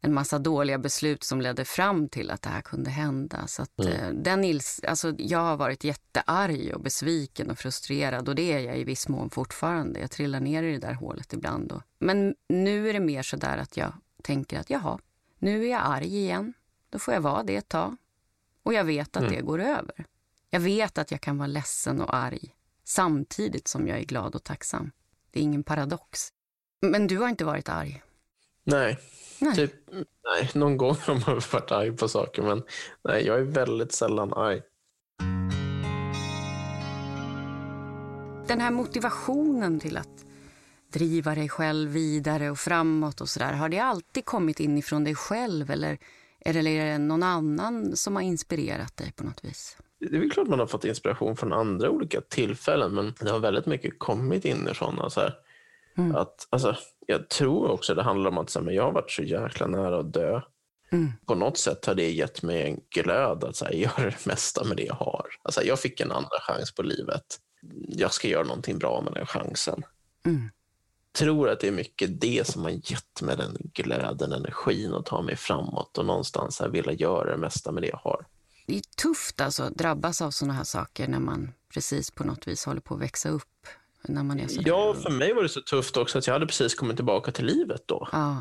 en 0.00 0.14
massa 0.14 0.38
dåliga 0.38 0.78
beslut 0.78 1.24
som 1.24 1.40
ledde 1.40 1.64
fram 1.64 2.08
till 2.08 2.30
att 2.30 2.42
det 2.42 2.48
här 2.48 2.60
kunde 2.60 2.90
hända. 2.90 3.46
Så 3.46 3.62
att, 3.62 3.78
mm. 3.78 3.92
Eh, 3.92 4.10
den 4.10 4.44
ils 4.44 4.80
alltså, 4.88 5.14
jag 5.18 5.38
har 5.38 5.56
varit 5.56 5.84
jättearg 5.84 6.74
och 6.74 6.80
besviken 6.80 7.50
och 7.50 7.58
frustrerad 7.58 8.28
och 8.28 8.34
det 8.34 8.52
är 8.52 8.60
jag 8.60 8.78
i 8.78 8.84
viss 8.84 9.08
mån 9.08 9.30
fortfarande. 9.30 10.00
Jag 10.00 10.10
trillar 10.10 10.40
ner 10.40 10.62
i 10.62 10.72
det 10.72 10.78
där 10.78 10.94
hålet 10.94 11.32
ibland. 11.32 11.72
Och, 11.72 11.82
men 11.98 12.34
nu 12.48 12.88
är 12.88 12.92
det 12.92 13.00
mer 13.00 13.22
så 13.22 13.36
där 13.36 13.58
att 13.58 13.76
jag 13.76 13.92
tänker 14.22 14.60
att 14.60 14.70
jaha, 14.70 14.98
nu 15.38 15.64
är 15.64 15.70
jag 15.70 15.82
arg 15.84 16.16
igen. 16.16 16.52
Då 16.90 16.98
får 16.98 17.14
jag 17.14 17.20
vara 17.20 17.42
det 17.42 17.56
ett 17.56 17.68
tag. 17.68 17.96
Och 18.62 18.74
jag 18.74 18.84
vet 18.84 19.16
att 19.16 19.22
mm. 19.22 19.34
det 19.34 19.40
går 19.40 19.60
över. 19.60 20.04
Jag 20.50 20.60
vet 20.60 20.98
att 20.98 21.10
jag 21.10 21.20
kan 21.20 21.38
vara 21.38 21.46
ledsen 21.46 22.00
och 22.00 22.14
arg 22.14 22.54
samtidigt 22.90 23.68
som 23.68 23.88
jag 23.88 23.98
är 23.98 24.04
glad 24.04 24.34
och 24.34 24.44
tacksam. 24.44 24.90
Det 25.30 25.40
är 25.40 25.42
ingen 25.42 25.62
paradox. 25.62 26.28
Men 26.82 27.06
du 27.06 27.18
har 27.18 27.28
inte 27.28 27.44
varit 27.44 27.68
arg? 27.68 28.02
Nej, 28.64 28.98
nej. 29.40 29.54
Typ, 29.54 29.72
nej. 30.24 30.50
någon 30.54 30.76
gång 30.76 30.96
har 31.06 31.14
man 31.14 31.40
varit 31.52 31.72
arg 31.72 31.96
på 31.96 32.08
saker, 32.08 32.42
men 32.42 32.62
nej, 33.04 33.26
jag 33.26 33.38
är 33.38 33.42
väldigt 33.42 33.92
sällan 33.92 34.32
arg. 34.32 34.62
Den 38.48 38.60
här 38.60 38.70
motivationen 38.70 39.80
till 39.80 39.96
att 39.96 40.24
driva 40.92 41.34
dig 41.34 41.48
själv 41.48 41.90
vidare 41.90 42.50
och 42.50 42.58
framåt 42.58 43.20
och 43.20 43.28
sådär, 43.28 43.52
har 43.52 43.68
det 43.68 43.78
alltid 43.78 44.24
kommit 44.24 44.60
inifrån 44.60 45.04
dig 45.04 45.14
själv 45.14 45.70
eller 45.70 45.98
är 46.40 46.52
det 46.52 46.98
någon 46.98 47.22
annan 47.22 47.96
som 47.96 48.16
har 48.16 48.22
inspirerat 48.22 48.96
dig 48.96 49.12
på 49.12 49.24
något 49.24 49.44
vis? 49.44 49.76
Det 50.00 50.16
är 50.16 50.30
klart 50.30 50.48
man 50.48 50.58
har 50.58 50.66
fått 50.66 50.84
inspiration 50.84 51.36
från 51.36 51.52
andra 51.52 51.90
olika 51.90 52.20
tillfällen, 52.20 52.94
men 52.94 53.14
det 53.20 53.30
har 53.30 53.38
väldigt 53.38 53.66
mycket 53.66 53.98
kommit 53.98 54.44
inifrån. 54.44 55.00
Alltså, 55.00 55.32
mm. 55.96 56.16
att, 56.16 56.48
alltså, 56.50 56.76
jag 57.06 57.28
tror 57.28 57.70
också 57.70 57.94
det 57.94 58.02
handlar 58.02 58.30
om 58.30 58.38
att 58.38 58.50
så 58.50 58.64
här, 58.64 58.70
jag 58.70 58.82
har 58.82 58.92
varit 58.92 59.10
så 59.10 59.22
jäkla 59.22 59.66
nära 59.66 59.98
att 59.98 60.12
dö. 60.12 60.40
Mm. 60.92 61.12
På 61.26 61.34
något 61.34 61.58
sätt 61.58 61.86
har 61.86 61.94
det 61.94 62.10
gett 62.10 62.42
mig 62.42 62.62
en 62.62 62.80
glöd 62.90 63.44
att 63.44 63.56
så 63.56 63.64
här, 63.64 63.72
göra 63.72 64.04
det 64.04 64.26
mesta 64.26 64.64
med 64.64 64.76
det 64.76 64.84
jag 64.84 64.94
har. 64.94 65.26
Alltså, 65.42 65.62
jag 65.62 65.80
fick 65.80 66.00
en 66.00 66.12
andra 66.12 66.40
chans 66.40 66.74
på 66.74 66.82
livet. 66.82 67.38
Jag 67.88 68.12
ska 68.12 68.28
göra 68.28 68.44
någonting 68.44 68.78
bra 68.78 69.00
med 69.00 69.12
den 69.12 69.26
chansen. 69.26 69.82
Mm. 70.26 70.50
tror 71.18 71.48
att 71.48 71.60
det 71.60 71.68
är 71.68 71.72
mycket 71.72 72.20
det 72.20 72.46
som 72.46 72.62
har 72.62 72.70
gett 72.70 73.22
mig 73.22 73.36
den 73.36 73.56
glöden, 73.74 74.32
energin 74.32 74.94
att 74.94 75.06
ta 75.06 75.22
mig 75.22 75.36
framåt 75.36 75.98
och 75.98 76.06
någonstans 76.06 76.60
här 76.60 76.68
vilja 76.68 76.92
göra 76.92 77.30
det 77.30 77.36
mesta 77.36 77.72
med 77.72 77.82
det 77.82 77.88
jag 77.88 78.00
har 78.02 78.26
det 78.70 78.76
är 78.76 78.82
tufft 79.02 79.40
alltså 79.40 79.62
att 79.62 79.74
drabbas 79.74 80.22
av 80.22 80.30
såna 80.30 80.52
här 80.52 80.64
saker 80.64 81.08
när 81.08 81.18
man 81.18 81.52
precis 81.74 82.10
på 82.10 82.24
något 82.24 82.48
vis 82.48 82.64
håller 82.64 82.80
på 82.80 82.94
att 82.94 83.00
växa 83.00 83.28
upp. 83.28 83.66
När 84.02 84.22
man 84.22 84.40
är 84.40 84.68
ja, 84.68 84.94
för 84.94 85.10
mig 85.10 85.32
var 85.32 85.42
det 85.42 85.48
så 85.48 85.60
tufft 85.60 85.96
också 85.96 86.18
att 86.18 86.26
jag 86.26 86.34
hade 86.34 86.46
precis 86.46 86.74
kommit 86.74 86.96
tillbaka 86.96 87.32
till 87.32 87.46
livet 87.46 87.82
då. 87.86 88.08
Ah. 88.12 88.36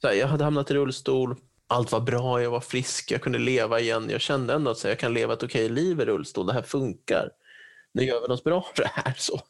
Så 0.00 0.06
här, 0.06 0.14
jag 0.14 0.28
hade 0.28 0.44
hamnat 0.44 0.70
i 0.70 0.74
rullstol, 0.74 1.36
allt 1.66 1.92
var 1.92 2.00
bra, 2.00 2.42
jag 2.42 2.50
var 2.50 2.60
frisk, 2.60 3.10
jag 3.10 3.22
kunde 3.22 3.38
leva 3.38 3.80
igen. 3.80 4.10
Jag 4.10 4.20
kände 4.20 4.54
ändå 4.54 4.70
att 4.70 4.78
så 4.78 4.88
här, 4.88 4.92
jag 4.92 4.98
kan 4.98 5.14
leva 5.14 5.32
ett 5.32 5.42
okej 5.42 5.68
liv 5.68 6.00
i 6.00 6.04
rullstol, 6.04 6.46
det 6.46 6.52
här 6.52 6.62
funkar. 6.62 7.30
Nu 7.94 8.04
gör 8.04 8.20
vi 8.20 8.28
något 8.28 8.44
bra 8.44 8.70
för 8.74 8.82
det 8.82 8.90
här. 8.94 9.14
Så. 9.18 9.40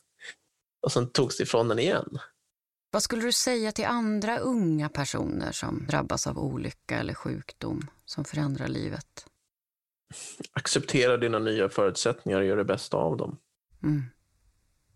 Och 0.83 0.93
sen 0.93 1.11
togs 1.13 1.37
det 1.37 1.43
ifrån 1.43 1.69
den 1.69 1.79
igen. 1.79 2.19
Vad 2.91 3.03
skulle 3.03 3.23
du 3.23 3.33
säga 3.33 3.73
till 3.73 3.87
andra 3.87 4.39
unga 4.39 4.89
personer 4.89 5.53
som 5.53 5.87
drabbas 5.87 6.27
av 6.27 6.39
olycka 6.39 6.99
eller 6.99 7.15
sjukdom 7.15 7.87
som 8.05 8.25
förändrar 8.25 8.69
livet? 8.69 9.27
Acceptera 10.53 11.17
dina 11.17 11.39
nya 11.39 11.69
förutsättningar 11.69 12.41
och 12.41 12.47
göra 12.47 12.59
det 12.59 12.65
bästa 12.65 12.97
av 12.97 13.17
dem. 13.17 13.39
Mm. 13.83 14.03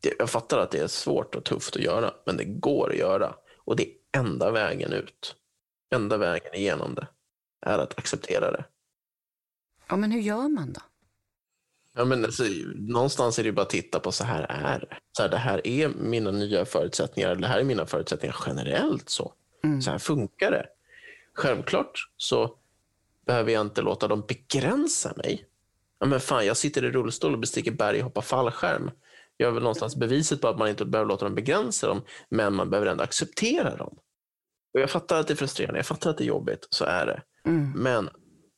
Det, 0.01 0.15
jag 0.19 0.31
fattar 0.31 0.59
att 0.59 0.71
det 0.71 0.79
är 0.79 0.87
svårt 0.87 1.35
och 1.35 1.45
tufft 1.45 1.77
att 1.77 1.83
göra, 1.83 2.15
men 2.27 2.37
det 2.37 2.45
går 2.45 2.91
att 2.91 2.99
göra. 2.99 3.35
Och 3.57 3.77
det 3.77 3.83
är 3.83 4.21
enda 4.21 4.51
vägen 4.51 4.93
ut. 4.93 5.37
Enda 5.95 6.17
vägen 6.17 6.55
igenom 6.55 6.95
det 6.95 7.09
är 7.67 7.79
att 7.79 7.99
acceptera 7.99 8.53
det. 8.53 8.65
Ja, 9.89 9.97
men 9.97 10.11
hur 10.11 10.21
gör 10.21 10.49
man 10.49 10.73
då? 10.73 10.81
Ja, 11.95 12.05
men 12.05 12.25
alltså, 12.25 12.45
någonstans 12.77 13.39
är 13.39 13.45
det 13.45 13.53
bara 13.53 13.63
att 13.63 13.71
titta 13.71 14.01
på 14.01 14.13
så 14.13 14.25
här 14.25 14.43
är 14.43 14.81
det. 14.81 14.97
Så 15.13 15.23
här, 15.23 15.29
det 15.29 15.37
här 15.37 15.67
är 15.67 15.89
mina 15.89 16.31
nya 16.31 16.65
förutsättningar. 16.65 17.35
Det 17.35 17.47
här 17.47 17.61
är 17.61 17.65
mina 17.65 17.87
förutsättningar 17.87 18.37
generellt. 18.47 19.09
Så, 19.09 19.33
mm. 19.65 19.83
så 19.83 19.91
här 19.91 19.99
funkar 19.99 20.51
det. 20.51 20.67
Självklart 21.35 22.09
så 22.17 22.57
behöver 23.27 23.53
jag 23.53 23.61
inte 23.61 23.83
låta 23.83 24.09
dem 24.09 24.25
begränsa 24.29 25.13
mig. 25.17 25.47
Ja, 25.99 26.07
men 26.07 26.21
fan, 26.21 26.47
jag 26.47 26.57
sitter 26.57 26.85
i 26.85 26.91
rullstol 26.91 27.33
och 27.33 27.41
bestiger 27.41 27.73
berg 27.73 27.99
och 27.99 28.05
hoppar 28.05 28.23
fallskärm. 28.23 28.91
Jag 29.37 29.49
är 29.49 29.53
väl 29.53 29.63
någonstans 29.63 29.97
beviset 29.97 30.41
på 30.41 30.49
att 30.49 30.59
man 30.59 30.69
inte 30.69 30.85
behöver 30.85 31.09
låta 31.09 31.25
dem 31.25 31.35
begränsa 31.35 31.87
dem, 31.87 32.03
men 32.29 32.55
man 32.55 32.71
behöver 32.71 32.91
ändå 32.91 33.05
acceptera 33.05 33.77
dem. 33.77 33.99
Och 34.75 34.81
jag 34.81 34.91
fattar 34.91 35.21
att 35.21 35.27
det 35.27 35.35
är 35.35 35.37
frustrerande, 35.37 35.79
jag 35.79 35.87
fattar 35.87 36.11
att 36.11 36.19
det 36.19 36.25
är 36.25 36.29
jobbigt, 36.29 36.67
så 36.71 36.85
är 36.85 37.07
det. 37.07 37.23
Mm. 37.45 37.73
Men 37.73 38.09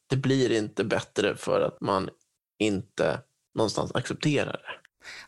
det 0.08 0.16
blir 0.16 0.52
inte 0.52 0.84
bättre 0.84 1.36
för 1.36 1.60
att 1.60 1.80
man 1.80 2.10
inte 2.58 3.20
någonstans 3.54 3.94
accepterar 3.94 4.52
det. 4.52 4.82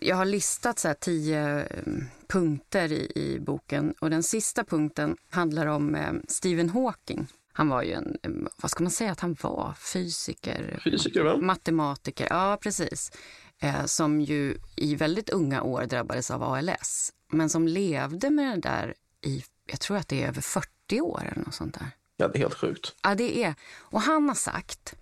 Jag 0.07 0.17
har 0.17 0.25
listat 0.25 0.79
så 0.79 0.95
tio 1.01 1.39
mm, 1.39 2.05
punkter 2.29 2.93
i, 2.93 3.13
i, 3.15 3.41
boken 3.41 3.95
och 4.01 4.11
den 4.11 4.23
sista 4.23 4.65
punkten 4.65 5.17
handlar 5.31 5.67
om 5.67 5.95
eh, 5.95 6.13
Stephen 6.29 6.71
Hawking. 6.71 7.27
Han 7.57 7.69
var 7.69 7.83
ju 7.83 7.93
en, 7.93 8.49
vad 8.57 8.71
ska 8.71 8.83
man 8.83 8.91
säga 8.91 9.13
att 9.13 9.21
han 9.21 9.37
var? 9.41 9.75
Fysiker? 9.79 10.81
Fysiker, 10.85 11.25
va? 11.25 11.37
Matematiker, 11.37 12.27
ja 12.31 12.59
precis. 12.63 13.13
Eh, 13.59 13.85
som 13.85 14.21
ju 14.21 14.59
i 14.77 14.95
väldigt 14.95 15.31
unga 15.31 15.63
år 15.63 15.85
drabbades 15.85 16.31
av 16.31 16.43
ALS. 16.43 17.13
Men 17.29 17.51
som 17.51 17.69
levde 17.69 18.31
med 18.31 18.63
det 18.63 18.69
där 18.69 18.95
i, 19.21 19.45
jag 19.67 19.81
tror 19.81 19.97
att 19.97 20.09
det 20.09 20.23
är 20.23 20.29
över 20.29 20.41
40 20.41 21.01
år 21.01 21.23
eller 21.33 21.45
något 21.45 21.55
sånt 21.55 21.75
där. 21.75 21.91
Ja, 22.17 22.29
det 22.29 22.39
är 22.39 22.41
helt 22.41 22.55
sjukt. 22.55 22.95
Ja, 23.03 23.15
det 23.15 23.45
är. 23.45 23.55
Och 23.77 24.01
han 24.01 24.29
har 24.29 24.35
sagt 24.35 24.95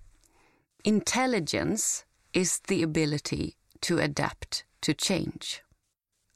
Intelligence 0.83 2.05
is 2.33 2.61
the 2.61 2.85
ability 2.85 3.53
to 3.81 4.01
adapt 4.01 4.65
to 4.81 4.93
change. 4.99 5.47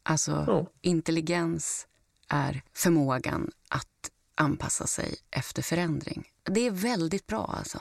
Alltså, 0.03 0.33
oh. 0.33 0.67
intelligens 0.81 1.87
är 2.29 2.63
förmågan 2.75 3.51
att 3.69 3.89
anpassa 4.37 4.87
sig 4.87 5.15
efter 5.31 5.63
förändring. 5.63 6.29
Det 6.43 6.67
är 6.67 6.71
väldigt 6.71 7.27
bra 7.27 7.55
alltså. 7.59 7.81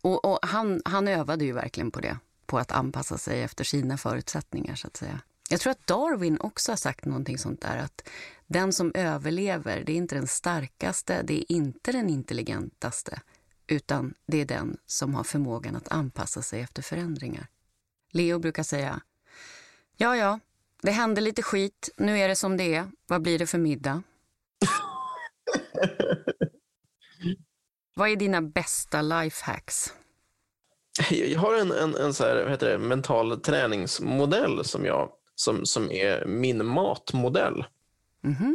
Och, 0.00 0.24
och, 0.24 0.38
han, 0.42 0.82
han 0.84 1.08
övade 1.08 1.44
ju 1.44 1.52
verkligen 1.52 1.90
på 1.90 2.00
det, 2.00 2.18
på 2.46 2.58
att 2.58 2.72
anpassa 2.72 3.18
sig 3.18 3.42
efter 3.42 3.64
sina 3.64 3.98
förutsättningar 3.98 4.74
så 4.74 4.86
att 4.86 4.96
säga. 4.96 5.20
Jag 5.48 5.60
tror 5.60 5.70
att 5.70 5.86
Darwin 5.86 6.40
också 6.40 6.72
har 6.72 6.76
sagt 6.76 7.04
någonting 7.04 7.38
sånt 7.38 7.60
där 7.60 7.78
att 7.78 8.08
den 8.46 8.72
som 8.72 8.92
överlever, 8.94 9.84
det 9.84 9.92
är 9.92 9.96
inte 9.96 10.14
den 10.14 10.26
starkaste, 10.26 11.22
det 11.22 11.34
är 11.34 11.52
inte 11.52 11.92
den 11.92 12.10
intelligentaste, 12.10 13.20
utan 13.66 14.14
det 14.26 14.40
är 14.40 14.44
den 14.44 14.76
som 14.86 15.14
har 15.14 15.24
förmågan 15.24 15.76
att 15.76 15.88
anpassa 15.88 16.42
sig 16.42 16.60
efter 16.60 16.82
förändringar. 16.82 17.46
Leo 18.10 18.38
brukar 18.38 18.62
säga, 18.62 19.00
ja 19.96 20.16
ja, 20.16 20.40
det 20.82 20.90
hände 20.90 21.20
lite 21.20 21.42
skit, 21.42 21.88
nu 21.96 22.18
är 22.18 22.28
det 22.28 22.36
som 22.36 22.56
det 22.56 22.74
är, 22.74 22.90
vad 23.06 23.22
blir 23.22 23.38
det 23.38 23.46
för 23.46 23.58
middag? 23.58 24.02
Vad 27.94 28.08
är 28.08 28.16
dina 28.16 28.42
bästa 28.42 29.02
lifehacks? 29.02 29.92
Jag 31.10 31.40
har 31.40 31.54
en, 31.54 31.72
en, 31.72 31.94
en 31.96 32.14
så 32.14 32.24
här, 32.24 32.42
vad 32.42 32.50
heter 32.50 32.70
det, 32.70 32.78
mental 32.78 33.40
träningsmodell 33.40 34.64
som, 34.64 34.84
jag, 34.84 35.10
som, 35.34 35.66
som 35.66 35.90
är 35.90 36.26
min 36.26 36.66
matmodell. 36.66 37.64
Mm 38.24 38.36
-hmm. 38.36 38.54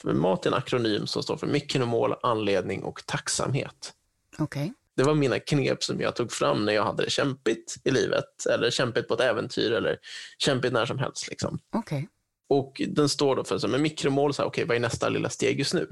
För 0.00 0.12
mat 0.12 0.46
är 0.46 0.50
en 0.50 0.56
akronym 0.56 1.06
som 1.06 1.22
står 1.22 1.36
för 1.36 1.46
mikromål, 1.46 2.14
anledning 2.22 2.82
och 2.82 3.06
tacksamhet. 3.06 3.92
Okay. 4.38 4.70
Det 4.96 5.02
var 5.02 5.14
mina 5.14 5.38
knep 5.38 5.82
som 5.82 6.00
jag 6.00 6.16
tog 6.16 6.32
fram 6.32 6.64
när 6.64 6.72
jag 6.72 6.84
hade 6.84 7.04
det 7.04 7.10
kämpigt 7.10 7.76
i 7.84 7.90
livet, 7.90 8.46
eller 8.46 8.70
kämpigt 8.70 9.08
på 9.08 9.14
ett 9.14 9.20
äventyr, 9.20 9.72
eller 9.72 9.98
kämpigt 10.38 10.72
när 10.72 10.86
som 10.86 10.98
helst. 10.98 11.28
Liksom. 11.28 11.58
Okay. 11.72 12.06
Och 12.48 12.82
Den 12.88 13.08
står 13.08 13.36
då 13.36 13.44
för 13.44 13.58
så, 13.58 13.68
med 13.68 13.80
mikromål, 13.80 14.34
så 14.34 14.42
här, 14.42 14.48
okay, 14.48 14.64
vad 14.64 14.76
är 14.76 14.80
nästa 14.80 15.08
lilla 15.08 15.28
steg 15.28 15.58
just 15.58 15.74
nu? 15.74 15.88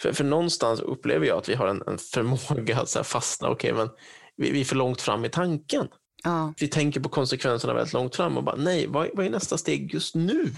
För, 0.00 0.12
för 0.12 0.24
någonstans 0.24 0.80
upplever 0.80 1.26
jag 1.26 1.38
att 1.38 1.48
vi 1.48 1.54
har 1.54 1.66
en, 1.66 1.82
en 1.86 1.98
förmåga 1.98 2.80
att 2.80 2.88
så 2.88 3.04
fastna, 3.04 3.48
okej, 3.48 3.72
okay, 3.72 3.84
men 3.84 3.94
vi, 4.36 4.50
vi, 4.50 4.60
är 4.60 4.64
för 4.64 4.76
långt 4.76 5.00
fram 5.00 5.24
i 5.24 5.28
tanken. 5.28 5.88
Ja. 6.24 6.54
Vi 6.58 6.68
tänker 6.68 7.00
på 7.00 7.08
konsekvenserna 7.08 7.74
väldigt 7.74 7.92
långt 7.92 8.16
fram 8.16 8.36
och 8.36 8.44
bara, 8.44 8.56
nej, 8.56 8.86
vad, 8.86 9.08
vad 9.14 9.26
är 9.26 9.30
nästa 9.30 9.58
steg 9.58 9.94
just 9.94 10.14
nu? 10.14 10.50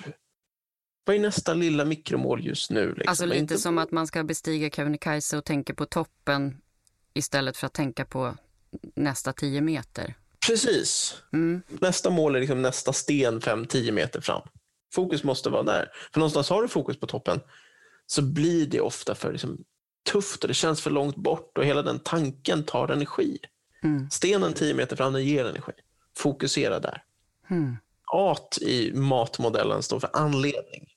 Vad 1.04 1.16
är 1.16 1.20
nästa 1.20 1.54
lilla 1.54 1.84
mikromål 1.84 2.46
just 2.46 2.70
nu? 2.70 2.88
Liksom? 2.88 3.08
Alltså 3.08 3.26
lite 3.26 3.38
inte... 3.38 3.58
som 3.58 3.78
att 3.78 3.90
man 3.90 4.06
ska 4.06 4.24
bestiga 4.24 4.70
Kebnekaise 4.70 5.36
och 5.36 5.44
tänka 5.44 5.74
på 5.74 5.86
toppen 5.86 6.60
istället 7.14 7.56
för 7.56 7.66
att 7.66 7.72
tänka 7.72 8.04
på 8.04 8.34
nästa 8.94 9.32
tio 9.32 9.60
meter. 9.60 10.14
Precis. 10.46 11.16
Mm. 11.32 11.62
Nästa 11.68 12.10
mål 12.10 12.36
är 12.36 12.40
liksom 12.40 12.62
nästa 12.62 12.92
sten 12.92 13.40
5-10 13.40 13.92
meter 13.92 14.20
fram. 14.20 14.42
Fokus 14.94 15.24
måste 15.24 15.50
vara 15.50 15.62
där. 15.62 15.90
För 16.12 16.20
någonstans 16.20 16.50
har 16.50 16.62
du 16.62 16.68
fokus 16.68 17.00
på 17.00 17.06
toppen 17.06 17.40
så 18.06 18.22
blir 18.22 18.66
det 18.66 18.80
ofta 18.80 19.14
för 19.14 19.32
liksom, 19.32 19.64
tufft 20.10 20.44
och 20.44 20.48
det 20.48 20.54
känns 20.54 20.80
för 20.80 20.90
långt 20.90 21.16
bort 21.16 21.58
och 21.58 21.64
hela 21.64 21.82
den 21.82 21.98
tanken 21.98 22.64
tar 22.64 22.88
energi. 22.88 23.38
Mm. 23.82 24.10
Stenen 24.10 24.52
10 24.52 24.74
meter 24.74 24.96
fram, 24.96 25.12
den 25.12 25.24
ger 25.24 25.44
energi. 25.44 25.72
Fokusera 26.16 26.80
där. 26.80 27.02
Mm. 27.50 27.76
AT 28.12 28.58
i 28.62 28.92
matmodellen 28.94 29.82
står 29.82 30.00
för 30.00 30.10
anledning. 30.12 30.88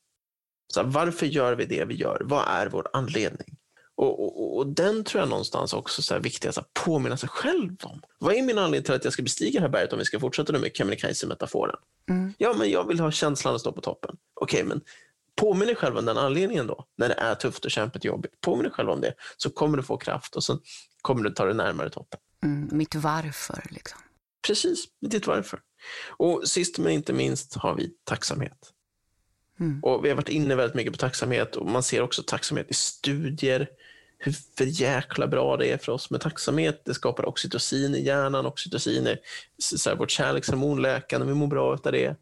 Så 0.74 0.82
här, 0.82 0.88
varför 0.88 1.26
gör 1.26 1.56
vi 1.56 1.66
det 1.66 1.86
vi 1.86 1.96
gör? 1.96 2.22
Vad 2.26 2.48
är 2.48 2.68
vår 2.68 2.88
anledning? 2.94 3.58
Och, 3.96 4.24
och, 4.24 4.58
och 4.58 4.68
den 4.68 5.04
tror 5.04 5.22
jag 5.22 5.30
någonstans 5.30 5.74
också 5.74 6.02
så 6.02 6.14
här 6.14 6.22
viktig 6.22 6.50
att 6.50 6.74
påminna 6.74 7.18
sig 7.18 7.30
själv 7.30 7.76
om. 7.84 8.02
Vad 8.20 8.36
är 8.36 8.42
min 8.42 8.58
anledning 8.58 8.86
till 8.86 8.94
att 8.94 9.04
jag 9.04 9.14
ska 9.14 9.24
bestiga 9.24 9.60
det 9.60 9.62
här 9.62 9.70
berget 9.70 9.94
om 9.94 10.00
vi 10.00 10.06
ska 10.06 10.20
fortsätta 10.20 10.54
nu 10.54 10.60
med 10.60 10.76
Kebnekaise-metaforen? 10.76 11.76
Mm. 12.10 12.34
Ja, 12.38 12.54
men 12.54 12.70
jag 12.70 12.88
vill 12.88 13.00
ha 13.00 13.12
känslan 13.12 13.56
att 13.56 13.62
stå 13.62 13.72
på 13.72 13.82
toppen. 13.82 14.18
Okej, 14.34 14.64
men 14.64 14.82
påminn 15.38 15.68
dig 15.68 15.76
själv 15.76 15.98
om 15.98 16.06
den 16.06 16.18
anledningen 16.18 16.68
då, 16.68 16.86
när 16.98 17.10
det 17.10 17.16
är 17.16 17.36
tufft 17.36 17.66
och 17.66 17.72
kämpigt 17.72 18.02
och 18.02 18.06
jobbigt. 18.06 18.42
Påminn 18.42 18.64
dig 18.64 18.72
själv 18.72 18.90
om 18.90 19.02
det, 19.02 19.14
så 19.38 19.50
kommer 19.50 19.78
du 19.78 19.84
få 19.84 19.98
kraft 19.98 20.36
och 20.36 20.44
så 20.44 20.60
kommer 21.02 21.24
du 21.24 21.30
ta 21.30 21.46
dig 21.46 21.54
närmare 21.54 21.90
toppen. 21.90 22.20
Mm. 22.44 22.70
Mitt 22.72 22.96
varför, 22.96 23.64
liksom. 23.70 24.00
Precis, 24.48 24.86
ditt 25.02 25.28
varför. 25.28 25.60
Och 26.08 26.48
sist 26.48 26.78
men 26.78 26.92
inte 26.92 27.14
minst 27.14 27.56
har 27.56 27.76
vi 27.76 27.90
tacksamhet. 28.04 28.74
Mm. 29.60 29.84
Och 29.84 30.06
Vi 30.06 30.10
har 30.10 30.16
varit 30.16 30.30
inne 30.30 30.56
väldigt 30.56 30.76
mycket 30.76 30.94
på 30.94 30.98
tacksamhet 30.98 31.56
och 31.56 31.70
man 31.70 31.84
ser 31.84 32.02
också 32.02 32.24
tacksamhet 32.24 32.72
i 32.72 32.74
studier. 32.74 33.70
Hur 34.20 34.36
för 34.58 34.66
jäkla 34.66 35.28
bra 35.28 35.58
det 35.58 35.72
är 35.72 35.78
för 35.78 35.92
oss 35.92 36.10
med 36.10 36.22
tacksamhet. 36.22 36.82
Det 36.86 36.94
skapar 36.94 37.26
oxytocin 37.26 37.96
i 37.96 38.06
hjärnan. 38.06 38.46
Oxytocin 38.46 39.08
är 39.08 39.20
så 39.58 39.90
här, 39.90 39.98
vårt 39.98 40.12
kärlekshormon, 40.12 40.82
läkande. 40.82 41.28
Vi 41.28 41.34
mår 41.34 41.48
bra 41.48 41.72
av 41.72 41.80
det. 41.84 42.16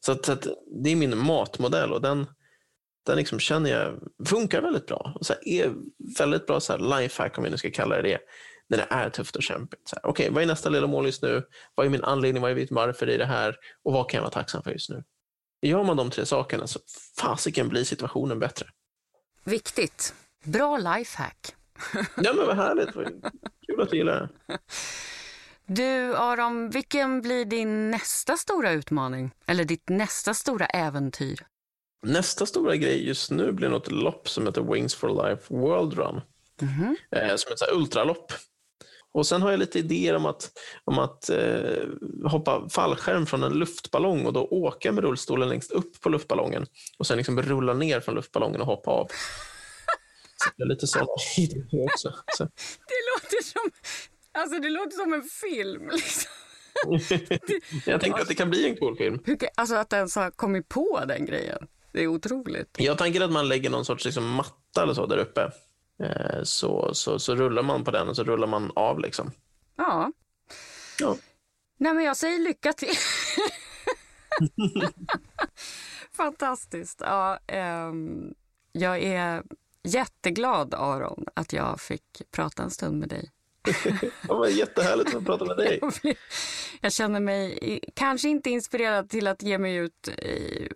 Så, 0.00 0.12
att, 0.12 0.26
så 0.26 0.32
att, 0.32 0.46
det 0.82 0.90
är 0.90 0.96
min 0.96 1.18
matmodell 1.18 1.92
och 1.92 2.02
den, 2.02 2.26
den 3.06 3.16
liksom 3.16 3.38
känner 3.38 3.70
jag 3.70 4.00
funkar 4.26 4.62
väldigt 4.62 4.86
bra. 4.86 5.12
Och 5.20 5.26
så 5.26 5.32
här, 5.32 5.48
är 5.48 5.72
väldigt 6.18 6.46
bra 6.46 6.60
så 6.60 6.72
här, 6.72 7.00
lifehack, 7.00 7.38
om 7.38 7.44
vi 7.44 7.50
nu 7.50 7.56
ska 7.56 7.70
kalla 7.70 7.96
det 7.96 8.02
det, 8.02 8.18
när 8.68 8.78
det 8.78 8.86
är 8.90 9.10
tufft 9.10 9.36
och 9.36 9.42
kämpigt. 9.42 9.92
Okej, 10.02 10.10
okay, 10.10 10.30
vad 10.30 10.42
är 10.42 10.46
nästa 10.46 10.68
lilla 10.68 10.86
mål 10.86 11.06
just 11.06 11.22
nu? 11.22 11.42
Vad 11.74 11.86
är 11.86 11.90
min 11.90 12.04
anledning? 12.04 12.42
Vad 12.42 12.50
är 12.50 12.54
mitt 12.54 12.70
varför 12.70 13.08
i 13.08 13.16
det 13.16 13.26
här? 13.26 13.56
Och 13.84 13.92
vad 13.92 14.10
kan 14.10 14.18
jag 14.18 14.22
vara 14.22 14.32
tacksam 14.32 14.62
för 14.62 14.70
just 14.70 14.90
nu? 14.90 15.04
Gör 15.62 15.84
man 15.84 15.96
de 15.96 16.10
tre 16.10 16.26
sakerna 16.26 16.66
så 16.66 16.80
fasiken 17.18 17.68
blir 17.68 17.84
situationen 17.84 18.38
bättre. 18.38 18.66
Viktigt. 19.44 20.14
Bra 20.44 20.76
lifehack. 20.76 21.54
ja, 22.16 22.32
men 22.32 22.46
vad 22.46 22.56
härligt. 22.56 22.92
Kul 23.66 23.80
att 23.80 23.90
du 23.90 23.96
gillar 23.96 24.20
det. 24.20 24.58
Du, 25.68 26.16
Aron, 26.16 26.70
vilken 26.70 27.20
blir 27.20 27.44
din 27.44 27.90
nästa 27.90 28.36
stora 28.36 28.72
utmaning? 28.72 29.30
Eller 29.46 29.64
ditt 29.64 29.88
nästa 29.88 30.34
stora 30.34 30.66
äventyr? 30.66 31.46
Nästa 32.02 32.46
stora 32.46 32.76
grej 32.76 33.06
just 33.08 33.30
nu 33.30 33.52
blir 33.52 33.68
något 33.68 33.90
lopp 33.90 34.28
som 34.28 34.46
heter 34.46 34.62
Wings 34.62 34.94
for 34.94 35.28
Life 35.28 35.54
World 35.54 35.92
Run. 35.92 36.20
Mm 36.62 36.74
-hmm. 36.74 36.94
eh, 37.10 37.36
som 37.36 37.52
ett 37.52 37.72
ultralopp. 37.72 38.32
Och 39.12 39.26
sen 39.26 39.42
har 39.42 39.50
jag 39.50 39.60
lite 39.60 39.78
idéer 39.78 40.16
om 40.16 40.26
att, 40.26 40.50
om 40.84 40.98
att 40.98 41.30
eh, 41.30 41.84
hoppa 42.24 42.68
fallskärm 42.68 43.26
från 43.26 43.42
en 43.42 43.52
luftballong 43.52 44.26
och 44.26 44.32
då 44.32 44.48
åka 44.50 44.92
med 44.92 45.04
rullstolen 45.04 45.48
längst 45.48 45.70
upp 45.70 46.00
på 46.00 46.08
luftballongen 46.08 46.66
och 46.98 47.06
sen 47.06 47.16
liksom 47.16 47.42
rulla 47.42 47.74
ner 47.74 48.00
från 48.00 48.14
luftballongen 48.14 48.60
och 48.60 48.66
hoppa 48.66 48.90
av. 48.90 49.06
Så 50.36 50.50
det 50.56 50.62
är 50.62 50.68
lite 50.68 50.86
sådana 50.86 51.08
idéer 51.36 51.84
också. 51.84 52.14
Så. 52.36 52.44
Det 52.44 53.00
låter 53.14 53.44
som, 53.44 53.70
alltså 54.36 54.60
det 54.60 54.68
låter 54.70 54.96
som 54.96 55.12
en 55.12 55.22
film. 55.22 55.88
Liksom. 55.92 56.30
jag 57.86 58.00
tänker 58.00 58.20
att 58.20 58.28
det 58.28 58.34
kan 58.34 58.50
bli 58.50 58.68
en 58.68 58.76
cool 58.76 58.96
film. 58.96 59.18
Alltså 59.54 59.74
att 59.74 59.92
ens 59.92 60.16
har 60.16 60.30
kommit 60.30 60.68
på 60.68 61.04
den 61.08 61.26
grejen. 61.26 61.68
Det 61.92 62.02
är 62.02 62.06
otroligt. 62.06 62.76
Jag 62.78 62.98
tänker 62.98 63.20
att 63.20 63.32
man 63.32 63.48
lägger 63.48 63.70
någon 63.70 63.84
sorts 63.84 64.04
liksom 64.04 64.30
matta 64.30 64.82
eller 64.82 64.94
så 64.94 65.06
där 65.06 65.18
uppe. 65.18 65.50
Eh, 66.02 66.42
så, 66.42 66.94
så, 66.94 67.18
så 67.18 67.34
rullar 67.34 67.62
man 67.62 67.84
på 67.84 67.90
den 67.90 68.08
och 68.08 68.16
så 68.16 68.24
rullar 68.24 68.46
man 68.46 68.72
av. 68.74 69.00
liksom. 69.00 69.30
Ja. 69.76 70.12
ja. 70.98 71.16
Nej, 71.78 71.94
men 71.94 72.04
jag 72.04 72.16
säger 72.16 72.38
lycka 72.38 72.72
till. 72.72 72.94
Fantastiskt. 76.12 77.00
Ja, 77.00 77.38
um, 77.88 78.34
jag 78.72 79.02
är 79.02 79.42
jätteglad, 79.82 80.74
Aron, 80.74 81.24
att 81.34 81.52
jag 81.52 81.80
fick 81.80 82.22
prata 82.30 82.62
en 82.62 82.70
stund 82.70 82.98
med 83.00 83.08
dig 83.08 83.30
det 84.22 84.28
var 84.28 84.48
jättehärligt 84.48 85.06
att 85.08 85.12
få 85.12 85.20
prata 85.20 85.44
med 85.44 85.56
dig. 85.56 85.80
Jag 86.80 86.92
känner 86.92 87.20
mig 87.20 87.80
kanske 87.94 88.28
inte 88.28 88.50
inspirerad 88.50 89.08
till 89.08 89.26
att 89.26 89.42
ge 89.42 89.58
mig 89.58 89.76
ut 89.76 90.08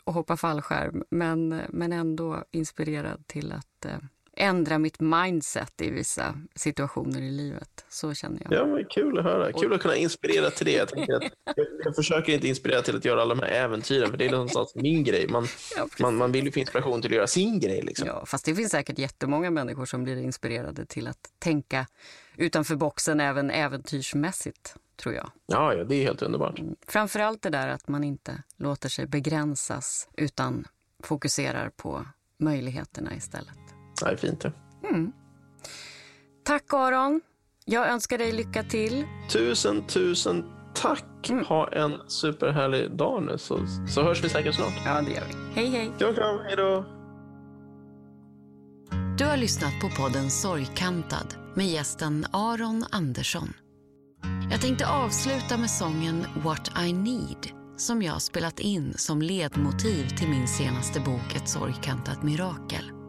och 0.04 0.14
hoppa 0.14 0.36
fallskärm 0.36 1.04
men, 1.10 1.60
men 1.68 1.92
ändå 1.92 2.44
inspirerad 2.50 3.26
till 3.26 3.52
att 3.52 3.84
eh, 3.84 3.98
ändra 4.36 4.78
mitt 4.78 5.00
mindset 5.00 5.80
i 5.80 5.90
vissa 5.90 6.34
situationer 6.54 7.22
i 7.22 7.30
livet. 7.30 7.84
Så 7.88 8.14
känner 8.14 8.42
jag. 8.44 8.52
Ja, 8.52 8.66
men 8.66 8.84
kul 8.84 9.18
att 9.18 9.24
höra. 9.24 9.52
Kul 9.52 9.72
att 9.72 9.80
kunna 9.80 9.96
inspirera 9.96 10.50
till 10.50 10.66
det. 10.66 10.72
Jag, 10.72 10.82
att, 10.82 11.08
jag, 11.56 11.66
jag, 11.84 11.96
försöker 11.96 12.32
inte 12.32 12.48
inspirera 12.48 12.82
till 12.82 12.96
att 12.96 13.04
göra 13.04 13.22
alla 13.22 13.34
de 13.34 13.42
här 13.42 13.50
äventyren, 13.50 14.10
för 14.10 14.16
det 14.16 14.26
är 14.26 14.30
någonstans 14.30 14.74
min 14.74 15.04
grej. 15.04 15.28
Man, 15.28 15.46
ja, 15.76 15.88
man, 16.00 16.16
man 16.16 16.32
vill 16.32 16.44
ju 16.44 16.52
få 16.52 16.60
inspiration 16.60 17.02
till 17.02 17.10
att 17.10 17.16
göra 17.16 17.26
sin 17.26 17.60
grej. 17.60 17.82
Liksom. 17.82 18.06
Ja, 18.06 18.26
fast 18.26 18.44
det 18.44 18.54
finns 18.54 18.70
säkert 18.70 18.98
jättemånga 18.98 19.50
människor 19.50 19.84
som 19.84 20.04
blir 20.04 20.16
inspirerade 20.16 20.86
till 20.86 21.06
att 21.06 21.30
tänka 21.38 21.86
utanför 22.36 22.76
boxen 22.76 23.20
även 23.20 23.50
äventyrsmässigt, 23.50 24.74
tror 24.96 25.14
jag. 25.14 25.30
Ja, 25.46 25.74
ja 25.74 25.84
det 25.84 25.94
är 25.94 26.02
helt 26.02 26.22
underbart. 26.22 26.58
Mm. 26.58 26.74
Framförallt 26.86 27.42
det 27.42 27.50
där 27.50 27.68
att 27.68 27.88
man 27.88 28.04
inte 28.04 28.42
låter 28.56 28.88
sig 28.88 29.06
begränsas 29.06 30.08
utan 30.16 30.66
fokuserar 31.02 31.70
på 31.76 32.06
möjligheterna 32.38 33.14
istället. 33.16 33.79
Det 34.06 34.12
är 34.12 34.16
fint 34.16 34.40
det. 34.40 34.52
Mm. 34.88 35.12
Tack 36.44 36.74
Aron. 36.74 37.20
Jag 37.64 37.88
önskar 37.88 38.18
dig 38.18 38.32
lycka 38.32 38.62
till. 38.62 39.04
Tusen, 39.32 39.86
tusen 39.86 40.44
tack. 40.74 41.28
Mm. 41.28 41.44
Ha 41.44 41.68
en 41.68 41.92
superhärlig 42.06 42.96
dag 42.96 43.22
nu 43.22 43.38
så, 43.38 43.66
så 43.88 44.02
hörs 44.02 44.24
vi 44.24 44.28
säkert 44.28 44.54
snart. 44.54 44.72
Ja, 44.84 45.02
det 45.02 45.10
gör 45.10 45.24
vi. 45.28 45.54
Hej, 45.54 45.70
hej. 45.70 45.92
Kram, 45.98 46.14
kram. 46.14 46.38
Hej 46.44 46.56
då. 46.56 46.84
Du 49.18 49.26
har 49.26 49.36
lyssnat 49.36 49.72
på 49.80 50.02
podden 50.02 50.30
Sorgkantad 50.30 51.34
med 51.54 51.66
gästen 51.66 52.26
Aron 52.30 52.84
Andersson. 52.90 53.52
Jag 54.50 54.60
tänkte 54.60 54.88
avsluta 54.88 55.58
med 55.58 55.70
sången 55.70 56.26
What 56.44 56.70
I 56.86 56.92
Need 56.92 57.50
som 57.76 58.02
jag 58.02 58.22
spelat 58.22 58.60
in 58.60 58.94
som 58.96 59.22
ledmotiv 59.22 60.08
till 60.08 60.28
min 60.28 60.48
senaste 60.48 61.00
bok 61.00 61.36
Ett 61.36 61.48
sorgkantat 61.48 62.22
mirakel. 62.22 62.99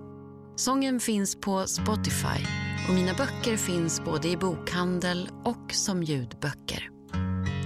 Sången 0.56 1.00
finns 1.00 1.36
på 1.36 1.68
Spotify 1.68 2.46
och 2.88 2.94
mina 2.94 3.14
böcker 3.14 3.58
finns 3.58 4.02
både 4.06 4.28
i 4.28 4.38
bokhandel 4.38 5.30
och 5.44 5.74
som 5.74 6.04
ljudböcker. 6.04 6.90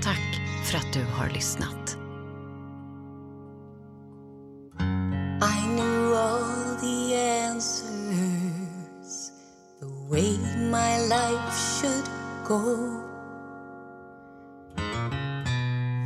Tack 0.04 0.42
för 0.66 0.78
att 0.78 0.94
du 0.94 1.04
har 1.04 1.30
lyssnat. 1.30 1.98
I 5.42 5.68
knew 5.68 6.14
all 6.14 6.78
the 6.82 7.16
answers 7.16 7.92
The 9.80 9.86
way 10.10 10.38
my 10.72 10.98
life 11.08 11.54
should 11.54 12.10
go 12.48 13.02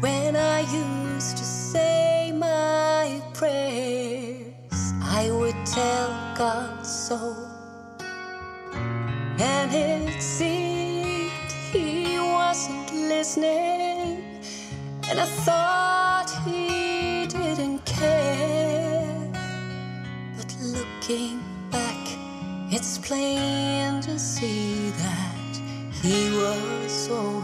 When 0.01 0.35
I 0.35 0.61
used 0.61 1.37
to 1.37 1.43
say 1.43 2.31
my 2.31 3.21
prayers 3.33 4.93
I 5.03 5.29
would 5.31 5.65
tell 5.65 6.28
God 6.39 6.85
so. 6.85 7.35
And 9.39 9.73
it 9.73 10.21
seemed 10.21 11.51
he 11.73 12.17
wasn't 12.17 12.93
listening, 12.93 14.23
and 15.09 15.19
I 15.19 15.25
thought 15.43 16.31
he 16.45 17.27
didn't 17.27 17.83
care. 17.83 19.33
But 20.37 20.55
looking 20.61 21.43
back, 21.71 22.07
it's 22.71 22.97
plain 22.99 23.99
to 24.03 24.17
see 24.17 24.91
that 24.91 25.53
he 26.01 26.31
was 26.37 27.09
always 27.09 27.38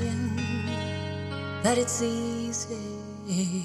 saying 0.00 1.62
that 1.62 1.76
it's 1.78 2.02
easy 2.02 3.64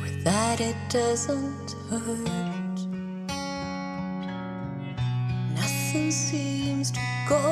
or 0.00 0.08
that 0.24 0.60
it 0.60 0.76
doesn't 0.88 1.74
hurt. 1.90 2.80
Nothing 5.54 6.10
seems 6.10 6.90
to 6.92 7.00
go 7.28 7.42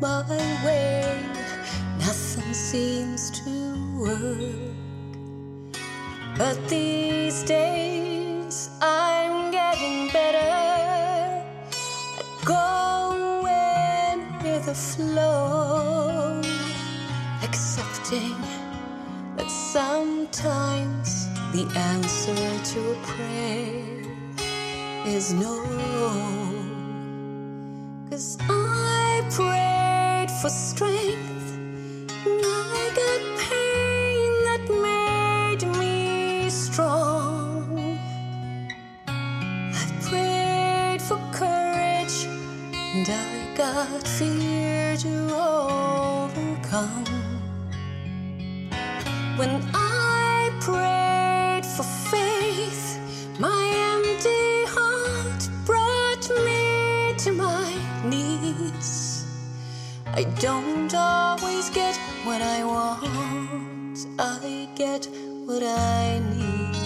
my 0.00 0.22
way, 0.64 1.20
nothing 1.98 2.54
seems 2.54 3.30
to 3.42 3.52
work. 4.00 4.76
But 6.36 6.56
these 6.68 7.42
days 7.42 8.70
I'm 8.80 9.50
getting 9.50 10.08
better 10.12 10.38
at 10.38 11.44
going 12.44 13.20
with 14.44 14.66
the 14.66 14.74
flow, 14.74 15.97
sometimes 19.72 21.26
the 21.52 21.64
answer 21.76 22.34
to 22.72 22.78
a 22.92 22.96
prayer 23.02 24.02
is 25.04 25.34
no. 25.34 25.56
Cause 28.08 28.38
I 28.48 29.22
prayed 29.30 30.30
for 30.40 30.48
strength, 30.48 30.97
When 49.38 49.62
I 49.72 50.50
prayed 50.60 51.64
for 51.64 51.84
faith, 51.84 52.98
my 53.38 53.62
empty 53.94 54.64
heart 54.66 55.48
brought 55.64 56.28
me 56.44 57.14
to 57.18 57.32
my 57.32 57.72
knees. 58.04 59.26
I 60.06 60.24
don't 60.40 60.92
always 60.92 61.70
get 61.70 61.96
what 62.24 62.42
I 62.42 62.64
want, 62.64 64.06
I 64.18 64.68
get 64.74 65.08
what 65.46 65.62
I 65.62 66.20
need. 66.34 66.76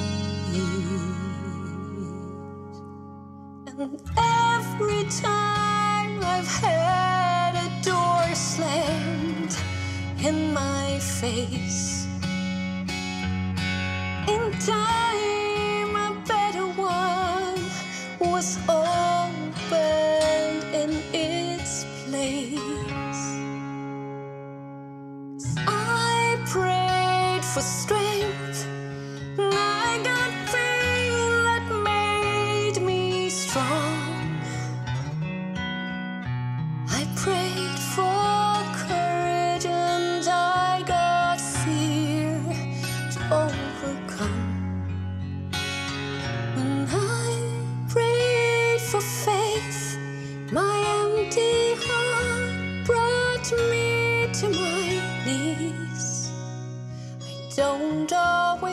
And 3.67 4.01
every 4.19 5.05
time 5.23 6.23
I've 6.23 6.47
had 6.47 7.57
a 7.57 7.83
door 7.83 8.35
slammed 8.35 9.57
in 10.23 10.53
my 10.53 10.99
face, 11.01 12.02
time 14.67 15.97
a 15.97 16.23
better 16.25 16.67
one 16.67 17.59
was 18.21 18.59
opened 18.69 20.63
in 20.73 20.91
its 21.13 21.85
place. 22.05 23.21
I 25.67 26.39
prayed 26.47 27.45
for 27.45 27.61
strength, 27.61 28.67
I 29.39 30.01
got 30.05 30.33
pain 30.53 31.45
that 31.49 31.67
made 31.83 32.81
me 32.87 33.31
strong. 33.31 34.39
I 36.89 37.05
prayed 37.17 37.81
for 37.95 38.63
courage, 38.87 39.67
and 39.67 40.25
I 40.29 40.83
got 40.87 41.41
fear 41.41 42.39
to 43.13 43.19
overcome. 43.35 44.52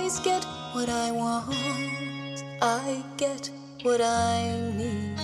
Always 0.10 0.26
get 0.26 0.44
what 0.74 0.90
I 0.90 1.12
want, 1.12 2.44
I 2.64 3.04
get 3.18 3.52
what 3.84 4.02
I 4.02 4.60
need. 4.76 5.16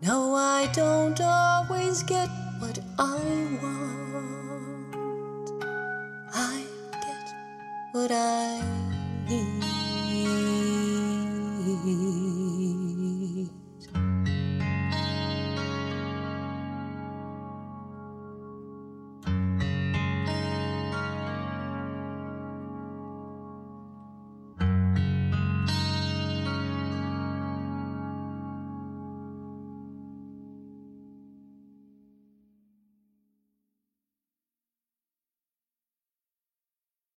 No, 0.00 0.34
I 0.34 0.66
don't 0.72 1.20
always 1.20 2.02
get 2.04 2.30
what 2.58 2.78
I 2.98 3.20
want. 3.60 4.96
I 6.32 6.64
get 7.04 7.34
what 7.92 8.10
I 8.10 8.79